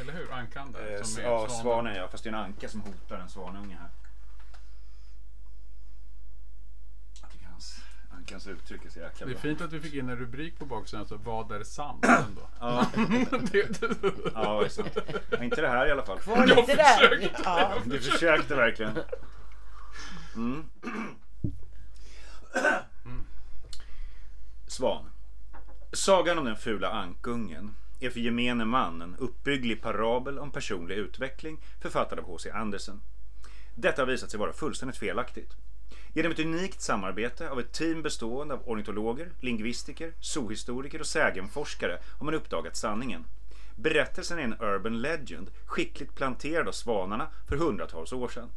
Eller 0.00 0.12
hur? 0.12 0.32
Ankan 0.32 0.72
där. 0.72 0.96
Eh, 0.96 1.02
som 1.02 1.22
är 1.22 1.26
ja, 1.28 1.38
svanen. 1.48 1.62
svanen 1.62 1.94
ja. 1.96 2.08
Fast 2.08 2.24
det 2.24 2.30
är 2.30 2.34
en 2.34 2.40
anka 2.40 2.68
som 2.68 2.80
hotar 2.80 3.16
en 3.18 3.28
svanunge 3.28 3.76
här. 3.80 3.88
Jag 7.22 7.30
tycker 7.30 7.46
hans, 8.30 8.46
ankans 8.46 8.46
uttryck 8.46 8.84
är 8.84 8.90
så 8.90 8.98
jäkla 8.98 9.26
Det 9.26 9.32
är 9.32 9.34
bra. 9.34 9.42
fint 9.42 9.60
att 9.60 9.72
vi 9.72 9.80
fick 9.80 9.94
in 9.94 10.08
en 10.08 10.16
rubrik 10.16 10.58
på 10.58 10.64
baksidan. 10.64 11.00
Alltså, 11.00 11.16
vad 11.16 11.52
är 11.52 11.64
sant 11.64 12.04
ändå? 12.04 12.48
Ja, 12.60 12.86
det, 13.52 13.80
det, 13.80 13.96
ja, 14.34 14.60
det 14.62 14.70
sant. 14.70 14.98
Ja, 15.30 15.44
inte 15.44 15.60
det 15.60 15.68
här 15.68 15.86
i 15.86 15.90
alla 15.90 16.06
fall. 16.06 16.18
Var 16.26 16.46
där. 16.46 16.62
försökte. 16.62 17.40
Ja. 17.44 17.72
Du 17.84 18.00
försökte 18.00 18.54
verkligen. 18.54 18.98
Mm. 20.34 20.64
Svan. 24.66 25.10
Sagan 25.92 26.38
om 26.38 26.44
den 26.44 26.56
fula 26.56 26.90
ankungen 26.90 27.74
är 28.00 28.10
för 28.10 28.20
gemene 28.20 28.64
man 28.64 29.02
en 29.02 29.16
uppbygglig 29.16 29.82
parabel 29.82 30.38
om 30.38 30.50
personlig 30.50 30.94
utveckling 30.94 31.58
författad 31.82 32.18
av 32.18 32.24
H.C. 32.24 32.50
Andersen. 32.50 33.00
Detta 33.74 34.02
har 34.02 34.06
visat 34.06 34.30
sig 34.30 34.40
vara 34.40 34.52
fullständigt 34.52 34.98
felaktigt. 34.98 35.52
Genom 36.14 36.32
ett 36.32 36.38
unikt 36.38 36.80
samarbete 36.80 37.50
av 37.50 37.60
ett 37.60 37.72
team 37.72 38.02
bestående 38.02 38.54
av 38.54 38.68
ornitologer, 38.68 39.32
lingvistiker, 39.40 40.12
zoohistoriker 40.20 41.00
och 41.00 41.06
sägenforskare 41.06 41.98
har 42.18 42.24
man 42.24 42.34
uppdagat 42.34 42.76
sanningen. 42.76 43.24
Berättelsen 43.76 44.38
är 44.38 44.42
en 44.42 44.60
urban 44.60 45.00
legend, 45.00 45.50
skickligt 45.66 46.14
planterad 46.14 46.68
av 46.68 46.72
svanarna 46.72 47.28
för 47.48 47.56
hundratals 47.56 48.12
år 48.12 48.28
sedan. 48.28 48.50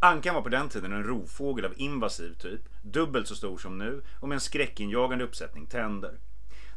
Ankan 0.00 0.34
var 0.34 0.42
på 0.42 0.48
den 0.48 0.68
tiden 0.68 0.92
en 0.92 1.04
rovfågel 1.04 1.64
av 1.64 1.72
invasiv 1.76 2.34
typ, 2.34 2.60
dubbelt 2.82 3.28
så 3.28 3.34
stor 3.34 3.58
som 3.58 3.78
nu 3.78 4.02
och 4.20 4.28
med 4.28 4.36
en 4.36 4.40
skräckinjagande 4.40 5.24
uppsättning 5.24 5.66
tänder. 5.66 6.18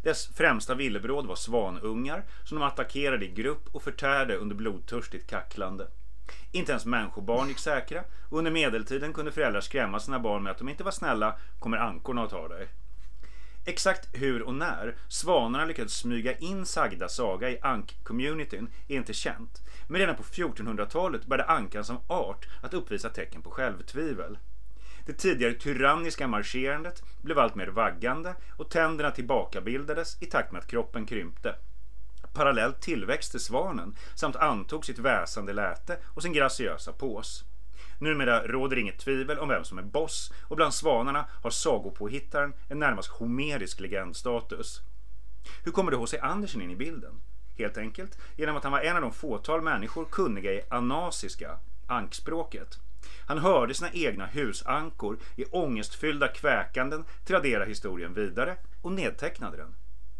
Dess 0.03 0.27
främsta 0.27 0.75
villebråd 0.75 1.25
var 1.25 1.35
svanungar 1.35 2.23
som 2.43 2.59
de 2.59 2.65
attackerade 2.65 3.25
i 3.25 3.31
grupp 3.31 3.75
och 3.75 3.83
förtärde 3.83 4.35
under 4.35 4.55
blodtörstigt 4.55 5.29
kacklande. 5.29 5.87
Inte 6.51 6.71
ens 6.71 6.85
människobarn 6.85 7.47
gick 7.47 7.59
säkra 7.59 8.03
och 8.29 8.37
under 8.37 8.51
medeltiden 8.51 9.13
kunde 9.13 9.31
föräldrar 9.31 9.61
skrämma 9.61 9.99
sina 9.99 10.19
barn 10.19 10.43
med 10.43 10.51
att 10.51 10.57
de 10.57 10.69
inte 10.69 10.83
var 10.83 10.91
snälla 10.91 11.35
kommer 11.59 11.77
ankorna 11.77 12.23
att 12.23 12.29
ta 12.29 12.47
dig. 12.47 12.67
Exakt 13.67 14.09
hur 14.13 14.41
och 14.41 14.53
när 14.53 14.95
svanarna 15.07 15.65
lyckades 15.65 15.97
smyga 15.97 16.37
in 16.37 16.65
sagda 16.65 17.09
saga 17.09 17.49
i 17.49 17.59
ank-communityn 17.61 18.67
är 18.87 18.95
inte 18.95 19.13
känt. 19.13 19.61
Men 19.87 19.99
redan 19.99 20.15
på 20.15 20.23
1400-talet 20.23 21.25
började 21.25 21.49
ankan 21.49 21.85
som 21.85 21.97
art 22.07 22.47
att 22.63 22.73
uppvisa 22.73 23.09
tecken 23.09 23.41
på 23.41 23.51
självtvivel. 23.51 24.37
Det 25.05 25.13
tidigare 25.13 25.53
tyranniska 25.53 26.27
marscherandet 26.27 27.03
blev 27.21 27.39
allt 27.39 27.55
mer 27.55 27.67
vaggande 27.67 28.35
och 28.57 28.69
tänderna 28.69 29.11
tillbakabildades 29.11 30.21
i 30.21 30.25
takt 30.25 30.51
med 30.51 30.59
att 30.59 30.67
kroppen 30.67 31.05
krympte. 31.05 31.55
Parallellt 32.35 32.81
till 32.81 33.19
svanen 33.21 33.95
samt 34.15 34.35
antog 34.35 34.85
sitt 34.85 34.99
väsande 34.99 35.53
läte 35.53 35.97
och 36.05 36.21
sin 36.21 36.33
graciösa 36.33 36.91
pås. 36.91 37.43
Numera 37.99 38.47
råder 38.47 38.77
inget 38.77 38.99
tvivel 38.99 39.39
om 39.39 39.49
vem 39.49 39.63
som 39.63 39.77
är 39.77 39.83
boss 39.83 40.33
och 40.41 40.55
bland 40.55 40.73
svanarna 40.73 41.25
har 41.43 41.49
sagopåhittaren 41.49 42.53
en 42.67 42.79
närmast 42.79 43.09
homerisk 43.09 43.79
legendstatus. 43.79 44.81
Hur 45.63 45.71
kommer 45.71 45.91
då 45.91 45.97
H.C. 45.97 46.19
Andersen 46.19 46.61
in 46.61 46.71
i 46.71 46.75
bilden? 46.75 47.21
Helt 47.57 47.77
enkelt 47.77 48.17
genom 48.35 48.55
att 48.55 48.63
han 48.63 48.71
var 48.71 48.79
en 48.79 48.95
av 48.95 49.01
de 49.01 49.11
fåtal 49.11 49.61
människor 49.61 50.05
kunniga 50.05 50.51
i 50.51 50.61
anasiska, 50.69 51.57
ankspråket. 51.87 52.79
Han 53.27 53.37
hörde 53.37 53.73
sina 53.73 53.91
egna 53.91 54.25
husankor 54.25 55.17
i 55.35 55.45
ångestfyllda 55.45 56.27
kväkanden 56.27 57.05
tradera 57.25 57.65
historien 57.65 58.13
vidare 58.13 58.57
och 58.81 58.91
nedtecknade 58.91 59.57
den. 59.57 59.75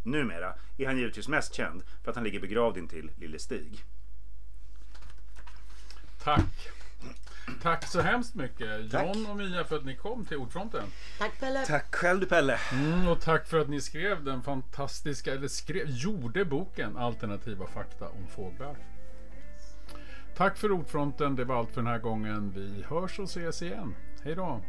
Numera 0.05 0.53
är 0.77 0.85
han 0.85 0.97
givetvis 0.97 1.27
mest 1.27 1.53
känd 1.53 1.83
för 2.03 2.09
att 2.09 2.15
han 2.15 2.23
ligger 2.23 2.39
begravd 2.39 2.77
intill 2.77 3.11
Lille 3.15 3.39
Stig. 3.39 3.83
Tack. 6.23 6.69
Tack 7.61 7.87
så 7.87 8.01
hemskt 8.01 8.35
mycket 8.35 8.91
Tack. 8.91 9.15
John 9.15 9.25
och 9.25 9.37
Mia 9.37 9.63
för 9.63 9.75
att 9.75 9.85
ni 9.85 9.95
kom 9.95 10.25
till 10.25 10.37
Ordfronten. 10.37 10.83
Tack 11.19 11.39
Pelle. 11.39 11.65
Tack 11.65 11.95
själv 11.95 12.19
du 12.19 12.25
Pelle! 12.25 12.59
Mm, 12.71 13.07
och 13.07 13.21
tack 13.21 13.47
för 13.47 13.59
att 13.59 13.69
ni 13.69 13.81
skrev 13.81 14.23
den 14.23 14.43
fantastiska, 14.43 15.33
eller 15.33 15.47
skrev, 15.47 15.89
gjorde 15.89 16.45
boken 16.45 16.97
Alternativa 16.97 17.67
fakta 17.67 18.09
om 18.09 18.27
fåglar. 18.27 18.77
Tack 20.35 20.57
för 20.57 20.71
Ordfronten, 20.71 21.35
det 21.35 21.45
var 21.45 21.55
allt 21.55 21.71
för 21.71 21.81
den 21.81 21.91
här 21.91 21.99
gången. 21.99 22.51
Vi 22.55 22.83
hörs 22.87 23.19
och 23.19 23.25
ses 23.25 23.61
igen. 23.61 23.95
Hej 24.23 24.35
då! 24.35 24.61